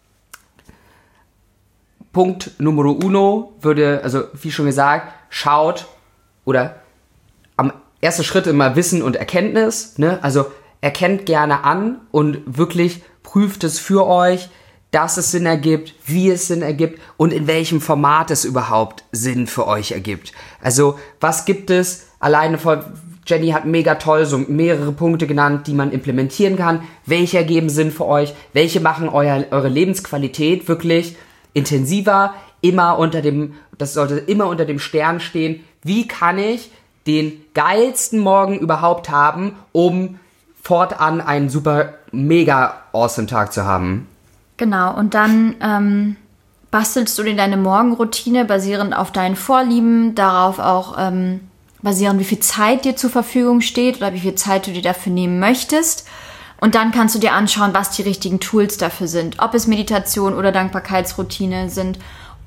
Punkt 2.13 2.53
Numero 2.59 2.93
uno 2.93 3.55
würde, 3.61 4.01
also 4.03 4.25
wie 4.33 4.51
schon 4.51 4.67
gesagt, 4.67 5.13
schaut 5.29 5.87
oder 6.47 6.77
am 7.59 7.73
ersten 8.01 8.25
Schritt 8.25 8.47
immer 8.47 8.75
Wissen 8.75 9.03
und 9.03 9.17
Erkenntnis, 9.17 9.99
ne? 9.99 10.19
Also 10.23 10.47
erkennt 10.81 11.27
gerne 11.27 11.65
an 11.65 12.01
und 12.13 12.43
wirklich 12.47 13.03
prüft 13.23 13.65
es 13.65 13.79
für 13.79 14.07
euch, 14.07 14.49
dass 14.91 15.17
es 15.17 15.31
Sinn 15.31 15.47
ergibt, 15.47 15.95
wie 16.07 16.31
es 16.31 16.47
Sinn 16.47 16.63
ergibt 16.63 17.01
und 17.17 17.33
in 17.33 17.47
welchem 17.47 17.81
Format 17.81 18.31
es 18.31 18.45
überhaupt 18.45 19.05
Sinn 19.13 19.47
für 19.47 19.67
euch 19.67 19.93
ergibt. 19.93 20.33
Also 20.63 20.99
was 21.21 21.45
gibt 21.45 21.71
es 21.71 22.07
alleine 22.21 22.59
von 22.59 22.83
Jenny 23.27 23.51
hat 23.51 23.65
mega 23.65 23.97
toll 23.97 24.25
so 24.25 24.39
mehrere 24.39 24.93
Punkte 24.93 25.27
genannt, 25.27 25.67
die 25.67 25.75
man 25.75 25.91
implementieren 25.91 26.57
kann. 26.57 26.83
Welche 27.07 27.39
ergeben 27.39 27.69
Sinn 27.69 27.91
für 27.91 28.07
euch? 28.07 28.35
Welche 28.53 28.81
machen 28.81 29.09
euer, 29.09 29.47
eure 29.51 29.69
Lebensqualität 29.69 30.69
wirklich 30.69 31.17
intensiver? 31.53 32.35
Immer 32.61 32.99
unter 32.99 33.23
dem, 33.23 33.55
das 33.79 33.95
sollte 33.95 34.19
immer 34.19 34.47
unter 34.47 34.65
dem 34.65 34.79
Stern 34.79 35.19
stehen. 35.19 35.65
Wie 35.83 36.07
kann 36.07 36.39
ich 36.39 36.71
den 37.09 37.45
geilsten 37.53 38.21
Morgen 38.21 38.59
überhaupt 38.59 39.11
haben, 39.11 39.57
um 39.73 40.21
fortan 40.63 41.21
einen 41.21 41.49
super 41.49 41.95
mega 42.13 42.83
awesome 42.93 43.27
Tag 43.27 43.53
zu 43.53 43.65
haben? 43.65 44.07
Genau, 44.57 44.95
und 44.97 45.15
dann 45.15 45.57
ähm, 45.61 46.17
bastelst 46.71 47.19
du 47.19 47.23
dir 47.23 47.37
deine 47.37 47.57
Morgenroutine 47.57 48.45
basierend 48.45 48.97
auf 48.97 49.13
deinen 49.13 49.37
Vorlieben, 49.37 50.15
darauf 50.15 50.59
auch 50.59 50.97
ähm, 50.99 51.41
basierend, 51.83 52.21
wie 52.21 52.25
viel 52.25 52.41
Zeit 52.41 52.85
dir 52.85 52.97
zur 52.97 53.11
Verfügung 53.11 53.61
steht 53.61 53.99
oder 53.99 54.13
wie 54.13 54.21
viel 54.21 54.35
Zeit 54.35 54.67
du 54.67 54.73
dir 54.73 54.83
dafür 54.83 55.13
nehmen 55.13 55.39
möchtest. 55.39 56.07
Und 56.59 56.75
dann 56.75 56.91
kannst 56.91 57.15
du 57.15 57.19
dir 57.19 57.33
anschauen, 57.33 57.75
was 57.75 57.91
die 57.91 58.03
richtigen 58.03 58.41
Tools 58.41 58.79
dafür 58.79 59.09
sind. 59.09 59.41
Ob 59.41 59.53
es 59.55 59.67
Meditation 59.67 60.35
oder 60.35 60.53
Dankbarkeitsroutine 60.53 61.69
sind 61.69 61.99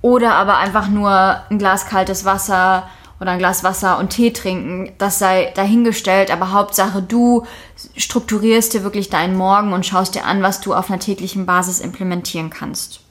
oder 0.01 0.33
aber 0.33 0.57
einfach 0.57 0.87
nur 0.87 1.41
ein 1.49 1.59
Glas 1.59 1.85
kaltes 1.85 2.25
Wasser 2.25 2.89
oder 3.19 3.31
ein 3.31 3.39
Glas 3.39 3.63
Wasser 3.63 3.99
und 3.99 4.09
Tee 4.09 4.31
trinken. 4.31 4.91
Das 4.97 5.19
sei 5.19 5.51
dahingestellt, 5.55 6.31
aber 6.31 6.51
Hauptsache 6.51 7.01
du 7.01 7.45
strukturierst 7.95 8.73
dir 8.73 8.83
wirklich 8.83 9.09
deinen 9.09 9.35
Morgen 9.35 9.73
und 9.73 9.85
schaust 9.85 10.15
dir 10.15 10.25
an, 10.25 10.41
was 10.41 10.61
du 10.61 10.73
auf 10.73 10.89
einer 10.89 10.99
täglichen 10.99 11.45
Basis 11.45 11.79
implementieren 11.79 12.49
kannst. 12.49 13.01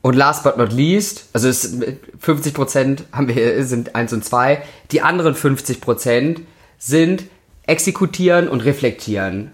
Und 0.00 0.14
last 0.14 0.44
but 0.44 0.56
not 0.56 0.72
least, 0.72 1.26
also 1.32 1.48
es, 1.48 1.80
50% 2.22 3.00
haben 3.12 3.28
wir, 3.28 3.64
sind 3.64 3.94
1 3.94 4.12
und 4.12 4.24
2. 4.24 4.62
Die 4.92 5.02
anderen 5.02 5.34
50% 5.34 6.40
sind 6.78 7.24
exekutieren 7.66 8.48
und 8.48 8.64
reflektieren. 8.64 9.52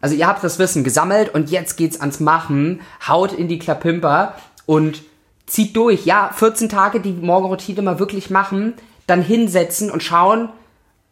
Also 0.00 0.14
ihr 0.14 0.26
habt 0.26 0.44
das 0.44 0.58
Wissen 0.58 0.84
gesammelt 0.84 1.34
und 1.34 1.50
jetzt 1.50 1.76
geht's 1.76 2.00
ans 2.00 2.20
Machen. 2.20 2.80
Haut 3.08 3.32
in 3.32 3.48
die 3.48 3.58
Klapimper 3.58 4.34
und 4.66 5.02
zieht 5.46 5.74
durch. 5.76 6.04
Ja, 6.04 6.30
14 6.34 6.68
Tage 6.68 7.00
die 7.00 7.12
Morgenroutine 7.12 7.82
mal 7.82 7.98
wirklich 7.98 8.30
machen, 8.30 8.74
dann 9.06 9.22
hinsetzen 9.22 9.90
und 9.90 10.02
schauen, 10.02 10.48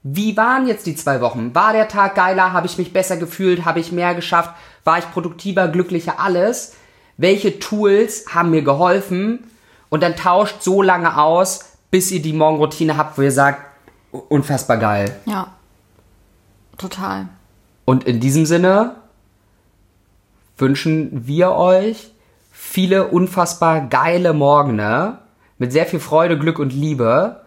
Wie 0.06 0.36
waren 0.36 0.66
jetzt 0.66 0.86
die 0.86 0.96
zwei 0.96 1.22
Wochen? 1.22 1.54
War 1.54 1.72
der 1.72 1.88
Tag 1.88 2.14
geiler? 2.14 2.52
Habe 2.52 2.66
ich 2.66 2.76
mich 2.76 2.92
besser 2.92 3.16
gefühlt? 3.16 3.64
Habe 3.64 3.80
ich 3.80 3.90
mehr 3.90 4.14
geschafft? 4.14 4.50
War 4.84 4.98
ich 4.98 5.10
produktiver, 5.10 5.68
glücklicher? 5.68 6.20
Alles. 6.20 6.74
Welche 7.16 7.58
Tools 7.58 8.26
haben 8.34 8.50
mir 8.50 8.60
geholfen? 8.60 9.44
Und 9.88 10.02
dann 10.02 10.14
tauscht 10.14 10.56
so 10.60 10.82
lange 10.82 11.16
aus, 11.18 11.76
bis 11.90 12.10
ihr 12.10 12.20
die 12.20 12.34
Morgenroutine 12.34 12.98
habt, 12.98 13.16
wo 13.16 13.22
ihr 13.22 13.32
sagt, 13.32 13.64
unfassbar 14.28 14.76
geil. 14.76 15.16
Ja. 15.24 15.54
Total. 16.76 17.28
Und 17.86 18.04
in 18.04 18.20
diesem 18.20 18.44
Sinne 18.44 18.96
wünschen 20.58 21.26
wir 21.26 21.52
euch 21.52 22.10
viele 22.52 23.08
unfassbar 23.08 23.82
geile 23.88 24.34
Morgene 24.34 25.18
mit 25.56 25.72
sehr 25.72 25.86
viel 25.86 26.00
Freude, 26.00 26.38
Glück 26.38 26.58
und 26.58 26.74
Liebe. 26.74 27.40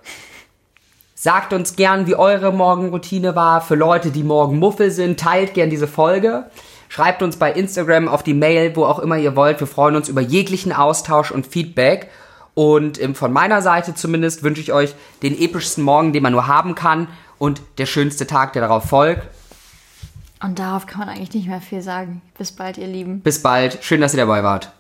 Sagt 1.19 1.51
uns 1.51 1.75
gern, 1.75 2.05
wie 2.05 2.13
eure 2.13 2.53
Morgenroutine 2.53 3.35
war 3.35 3.61
für 3.61 3.73
Leute, 3.73 4.11
die 4.11 4.21
morgen 4.21 4.59
Muffel 4.59 4.91
sind. 4.91 5.19
Teilt 5.19 5.55
gern 5.55 5.71
diese 5.71 5.87
Folge. 5.87 6.45
Schreibt 6.89 7.23
uns 7.23 7.37
bei 7.37 7.51
Instagram 7.51 8.07
auf 8.07 8.21
die 8.21 8.35
Mail, 8.35 8.75
wo 8.75 8.85
auch 8.85 8.99
immer 8.99 9.17
ihr 9.17 9.35
wollt. 9.35 9.59
Wir 9.59 9.65
freuen 9.65 9.95
uns 9.95 10.09
über 10.09 10.21
jeglichen 10.21 10.71
Austausch 10.71 11.31
und 11.31 11.47
Feedback. 11.47 12.11
Und 12.53 13.01
ähm, 13.01 13.15
von 13.15 13.33
meiner 13.33 13.63
Seite 13.63 13.95
zumindest 13.95 14.43
wünsche 14.43 14.61
ich 14.61 14.73
euch 14.73 14.93
den 15.23 15.35
epischsten 15.35 15.83
Morgen, 15.83 16.13
den 16.13 16.21
man 16.21 16.33
nur 16.33 16.45
haben 16.45 16.75
kann 16.75 17.07
und 17.39 17.63
der 17.79 17.87
schönste 17.87 18.27
Tag, 18.27 18.53
der 18.53 18.61
darauf 18.61 18.83
folgt. 18.83 19.27
Und 20.43 20.59
darauf 20.59 20.85
kann 20.85 20.99
man 20.99 21.09
eigentlich 21.09 21.33
nicht 21.33 21.47
mehr 21.47 21.61
viel 21.61 21.81
sagen. 21.81 22.21
Bis 22.37 22.51
bald, 22.51 22.77
ihr 22.77 22.85
Lieben. 22.85 23.21
Bis 23.21 23.41
bald. 23.41 23.79
Schön, 23.81 24.01
dass 24.01 24.13
ihr 24.13 24.19
dabei 24.19 24.43
wart. 24.43 24.71